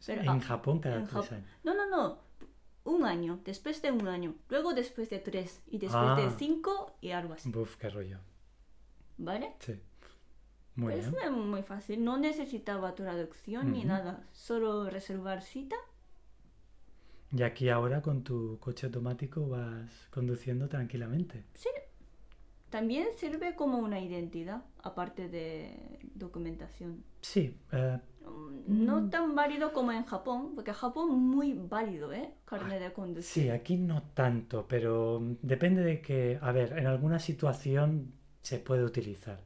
Pero, 0.05 0.21
en 0.23 0.29
ah, 0.29 0.39
Japón 0.41 0.79
cada 0.79 0.97
en 0.97 1.07
tres 1.07 1.15
Jap- 1.29 1.31
años. 1.33 1.47
No, 1.63 1.73
no, 1.75 1.89
no. 1.89 2.19
Un 2.85 3.05
año, 3.05 3.39
después 3.45 3.81
de 3.81 3.91
un 3.91 4.07
año, 4.07 4.35
luego 4.49 4.73
después 4.73 5.09
de 5.09 5.19
tres 5.19 5.61
y 5.67 5.77
después 5.77 6.03
Ah. 6.05 6.15
de 6.19 6.29
cinco 6.31 6.97
y 7.01 7.11
algo 7.11 7.33
así. 7.33 7.49
Buf, 7.49 7.77
qué 7.77 7.89
rollo. 7.89 8.19
¿Vale? 9.17 9.53
Sí. 9.59 9.79
Muy 10.75 10.93
Es 10.95 11.09
bien. 11.11 11.33
muy 11.33 11.61
fácil, 11.63 12.03
no 12.03 12.17
necesitaba 12.17 12.95
traducción 12.95 13.71
ni 13.71 13.83
nada, 13.85 14.27
solo 14.33 14.89
reservar 14.89 15.41
cita. 15.43 15.75
Y 17.31 17.43
aquí 17.43 17.69
ahora 17.69 18.01
con 18.01 18.23
tu 18.23 18.57
coche 18.59 18.87
automático 18.87 19.47
vas 19.47 20.07
conduciendo 20.11 20.67
tranquilamente. 20.67 21.45
También 22.69 23.07
sirve 23.17 23.55
como 23.55 23.77
una 23.77 23.99
identidad, 23.99 24.63
aparte 24.81 25.29
de 25.29 25.99
documentación. 26.15 27.03
Sí, 27.21 27.55
eh, 27.71 27.99
No 28.67 29.01
Mm. 29.01 29.09
tan 29.09 29.35
válido 29.35 29.73
como 29.73 29.91
en 29.91 30.05
Japón, 30.05 30.53
porque 30.55 30.73
Japón 30.73 31.09
muy 31.11 31.53
válido, 31.53 32.13
¿eh? 32.13 32.33
Carne 32.45 32.79
de 32.79 32.93
conducir. 32.93 33.43
sí, 33.43 33.49
aquí 33.49 33.77
no 33.77 34.03
tanto, 34.13 34.67
pero 34.67 35.19
mm, 35.21 35.37
depende 35.41 35.81
de 35.83 36.01
que, 36.01 36.39
a 36.41 36.51
ver, 36.51 36.77
en 36.77 36.87
alguna 36.87 37.19
situación 37.19 38.13
se 38.41 38.59
puede 38.59 38.83
utilizar. 38.83 39.39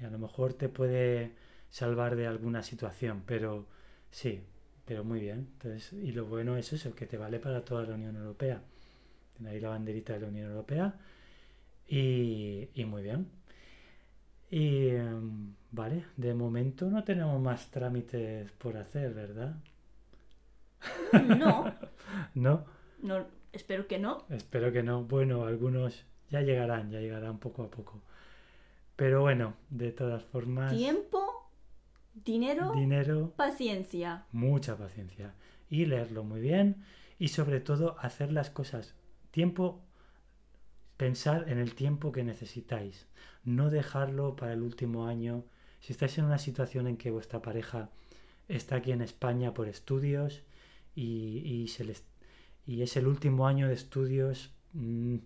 Y 0.00 0.04
a 0.04 0.10
lo 0.10 0.18
mejor 0.18 0.54
te 0.54 0.68
puede 0.68 1.34
salvar 1.70 2.16
de 2.16 2.26
alguna 2.26 2.62
situación, 2.62 3.24
pero 3.26 3.66
sí, 4.10 4.42
pero 4.86 5.04
muy 5.04 5.20
bien. 5.20 5.48
Entonces, 5.54 5.92
y 5.94 6.12
lo 6.12 6.26
bueno 6.26 6.56
es 6.56 6.72
eso, 6.72 6.94
que 6.94 7.06
te 7.06 7.18
vale 7.18 7.38
para 7.40 7.64
toda 7.64 7.84
la 7.84 7.94
Unión 7.96 8.16
Europea. 8.16 8.62
Tiene 9.36 9.52
ahí 9.52 9.60
la 9.60 9.70
banderita 9.70 10.14
de 10.14 10.20
la 10.20 10.28
Unión 10.28 10.50
Europea 10.50 10.94
y, 11.88 12.68
y 12.74 12.84
muy 12.84 13.02
bien. 13.02 13.28
Y 14.50 14.88
em, 14.88 15.54
vale, 15.70 16.04
de 16.16 16.34
momento 16.34 16.90
no 16.90 17.04
tenemos 17.04 17.40
más 17.40 17.70
trámites 17.70 18.50
por 18.52 18.76
hacer, 18.76 19.14
¿verdad? 19.14 19.54
No, 21.38 21.72
¿No? 22.34 22.64
no, 23.02 23.26
espero 23.52 23.86
que 23.86 23.98
no. 23.98 24.24
Espero 24.30 24.72
que 24.72 24.82
no. 24.82 25.04
Bueno, 25.04 25.44
algunos 25.44 26.04
ya 26.30 26.40
llegarán, 26.42 26.90
ya 26.90 27.00
llegarán 27.00 27.38
poco 27.38 27.62
a 27.64 27.70
poco. 27.70 28.02
Pero 28.96 29.20
bueno, 29.22 29.54
de 29.70 29.92
todas 29.92 30.22
formas. 30.24 30.72
Tiempo 30.76 31.26
Dinero, 32.12 32.72
dinero, 32.74 33.32
paciencia. 33.36 34.24
mucha 34.32 34.76
paciencia 34.76 35.32
y 35.70 35.86
leerlo 35.86 36.24
muy 36.24 36.40
bien 36.40 36.82
y 37.20 37.28
sobre 37.28 37.60
todo 37.60 37.96
hacer 38.00 38.32
las 38.32 38.50
cosas 38.50 38.96
tiempo 39.30 39.80
pensar 41.00 41.48
en 41.48 41.58
el 41.58 41.74
tiempo 41.74 42.12
que 42.12 42.24
necesitáis 42.24 43.06
no 43.42 43.70
dejarlo 43.70 44.36
para 44.36 44.52
el 44.52 44.62
último 44.62 45.06
año 45.06 45.44
si 45.80 45.94
estáis 45.94 46.18
en 46.18 46.26
una 46.26 46.36
situación 46.38 46.86
en 46.86 46.98
que 46.98 47.10
vuestra 47.10 47.40
pareja 47.40 47.88
está 48.48 48.76
aquí 48.76 48.92
en 48.92 49.00
España 49.00 49.54
por 49.54 49.66
estudios 49.66 50.42
y, 50.94 51.38
y 51.54 51.68
se 51.68 51.84
les, 51.84 52.04
y 52.66 52.82
es 52.82 52.98
el 52.98 53.06
último 53.06 53.46
año 53.46 53.66
de 53.68 53.74
estudios 53.74 54.52
mm, 54.74 55.16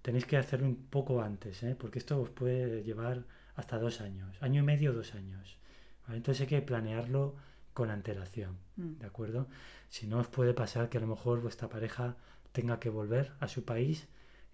tenéis 0.00 0.24
que 0.24 0.38
hacerlo 0.38 0.66
un 0.66 0.76
poco 0.76 1.20
antes 1.20 1.62
¿eh? 1.62 1.76
porque 1.78 1.98
esto 1.98 2.18
os 2.18 2.30
puede 2.30 2.82
llevar 2.82 3.24
hasta 3.54 3.78
dos 3.78 4.00
años 4.00 4.30
año 4.40 4.62
y 4.62 4.64
medio 4.64 4.94
dos 4.94 5.14
años 5.14 5.58
¿vale? 6.06 6.16
entonces 6.16 6.40
hay 6.40 6.46
que 6.46 6.62
planearlo 6.62 7.36
con 7.74 7.90
antelación 7.90 8.56
Mm. 8.76 8.98
¿de 8.98 9.06
acuerdo? 9.06 9.48
Si 9.88 10.06
no 10.06 10.18
os 10.18 10.28
puede 10.28 10.54
pasar 10.54 10.88
que 10.88 10.98
a 10.98 11.00
lo 11.00 11.06
mejor 11.06 11.40
vuestra 11.40 11.68
pareja 11.68 12.16
tenga 12.52 12.80
que 12.80 12.90
volver 12.90 13.32
a 13.40 13.48
su 13.48 13.64
país 13.64 14.08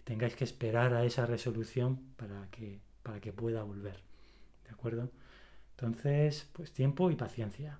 tengáis 0.08 0.34
que 0.34 0.44
esperar 0.44 0.94
a 0.94 1.04
esa 1.04 1.26
resolución 1.26 2.00
para 2.16 2.48
que, 2.50 2.80
para 3.02 3.20
que 3.20 3.30
pueda 3.32 3.62
volver, 3.62 4.00
¿de 4.64 4.70
acuerdo? 4.70 5.10
Entonces, 5.76 6.48
pues 6.54 6.72
tiempo 6.72 7.10
y 7.10 7.14
paciencia. 7.16 7.78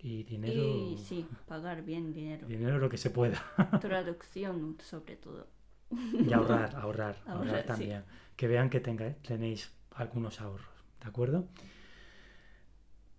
Y 0.00 0.22
dinero, 0.22 0.62
Y 0.62 0.96
sí, 0.96 1.26
pagar 1.46 1.82
bien 1.82 2.12
dinero. 2.14 2.46
dinero 2.46 2.78
lo 2.78 2.88
que 2.88 2.96
se 2.96 3.10
pueda. 3.10 3.38
Traducción 3.80 4.78
sobre 4.82 5.16
todo. 5.16 5.46
Y 5.90 6.32
ahorrar, 6.32 6.74
ahorrar, 6.76 7.16
ahorrar, 7.26 7.36
Ahorrar, 7.36 7.60
sí. 7.62 7.66
también. 7.68 8.04
Que 8.36 8.46
vean 8.48 8.70
que 8.70 8.80
tenga, 8.80 9.12
tenéis 9.26 9.70
algunos 9.90 10.40
ahorros, 10.40 10.68
¿de 11.02 11.08
acuerdo? 11.08 11.48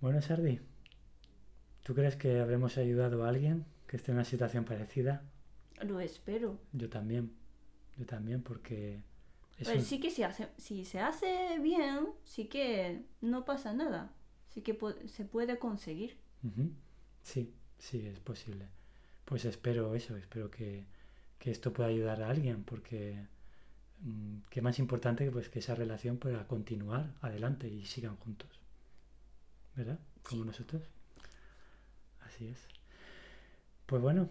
Bueno, 0.01 0.21
Sardi, 0.21 0.59
¿tú 1.83 1.93
crees 1.93 2.15
que 2.15 2.39
habremos 2.39 2.77
ayudado 2.77 3.23
a 3.25 3.29
alguien 3.29 3.65
que 3.85 3.97
esté 3.97 4.11
en 4.11 4.17
una 4.17 4.25
situación 4.25 4.63
parecida? 4.65 5.21
Lo 5.81 5.99
espero. 5.99 6.57
Yo 6.73 6.89
también, 6.89 7.33
yo 7.99 8.05
también, 8.05 8.41
porque 8.43 9.03
es 9.59 9.67
Pues 9.67 9.79
un- 9.79 9.85
sí 9.85 9.99
que 9.99 10.11
se 10.11 10.25
hace, 10.25 10.49
si 10.57 10.85
se 10.85 10.99
hace 10.99 11.59
bien, 11.59 12.07
sí 12.23 12.45
que 12.47 13.03
no 13.21 13.45
pasa 13.45 13.73
nada. 13.73 14.13
Sí 14.49 14.61
que 14.61 14.77
se 15.07 15.25
puede 15.25 15.59
conseguir. 15.59 16.17
Sí, 17.23 17.53
sí, 17.77 18.05
es 18.07 18.19
posible. 18.19 18.67
Pues 19.25 19.45
espero 19.45 19.95
eso, 19.95 20.15
espero 20.17 20.49
que, 20.51 20.85
que 21.39 21.51
esto 21.51 21.73
pueda 21.73 21.89
ayudar 21.89 22.23
a 22.23 22.29
alguien, 22.29 22.63
porque 22.63 23.27
mm, 24.01 24.39
qué 24.49 24.61
más 24.61 24.79
importante 24.79 25.25
que 25.25 25.31
pues 25.31 25.49
que 25.49 25.59
esa 25.59 25.75
relación 25.75 26.17
pueda 26.19 26.47
continuar 26.47 27.13
adelante 27.21 27.67
y 27.69 27.85
sigan 27.85 28.17
juntos. 28.17 28.49
¿Verdad? 29.75 29.99
Como 30.23 30.45
nosotros. 30.45 30.83
Así 32.21 32.47
es. 32.47 32.57
Pues 33.85 34.01
bueno, 34.01 34.29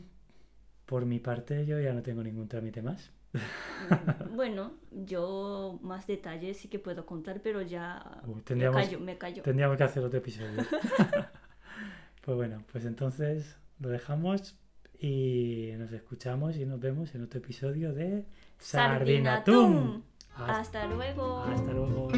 por 0.86 1.06
mi 1.06 1.20
parte 1.20 1.66
yo 1.66 1.80
ya 1.80 1.92
no 1.94 2.02
tengo 2.02 2.22
ningún 2.22 2.48
trámite 2.48 2.82
más. 2.82 3.10
Mm, 3.32 4.36
bueno, 4.36 4.72
yo 4.90 5.78
más 5.82 6.06
detalles 6.06 6.56
sí 6.56 6.68
que 6.68 6.78
puedo 6.78 7.06
contar, 7.06 7.40
pero 7.42 7.62
ya 7.62 8.22
Uy, 8.26 8.42
me 8.54 8.70
callo, 8.70 9.00
me 9.00 9.18
callo. 9.18 9.42
Tendríamos 9.42 9.76
que 9.76 9.84
hacer 9.84 10.02
otro 10.02 10.18
episodio. 10.18 10.62
pues 12.24 12.36
bueno, 12.36 12.64
pues 12.72 12.84
entonces 12.84 13.56
lo 13.78 13.88
dejamos 13.88 14.56
y 14.98 15.72
nos 15.78 15.92
escuchamos 15.92 16.56
y 16.56 16.66
nos 16.66 16.80
vemos 16.80 17.14
en 17.14 17.22
otro 17.22 17.38
episodio 17.38 17.92
de 17.92 18.26
Sardinatún. 18.58 20.04
Hasta, 20.34 20.58
Hasta 20.58 20.86
luego. 20.86 21.42
hasta 21.42 21.72
luego. 21.72 22.08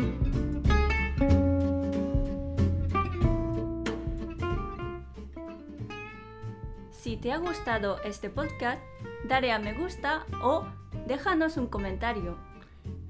Si 6.91 7.17
te 7.17 7.33
ha 7.33 7.39
gustado 7.39 7.99
este 8.05 8.29
podcast, 8.29 8.83
dale 9.27 9.53
a 9.53 9.59
me 9.59 9.73
gusta 9.73 10.27
o 10.43 10.67
déjanos 11.11 11.57
un 11.57 11.67
comentario. 11.67 12.37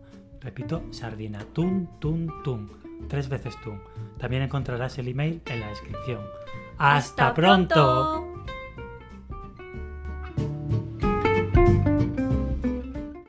Repito, 0.40 0.82
sardinatuntun, 0.90 2.72
tres 3.08 3.28
veces 3.28 3.54
tú. 3.62 3.74
También 4.18 4.42
encontrarás 4.42 4.98
el 4.98 5.06
email 5.06 5.40
en 5.46 5.60
la 5.60 5.68
descripción. 5.68 6.22
¡Hasta, 6.78 7.32
pronto! 7.32 8.29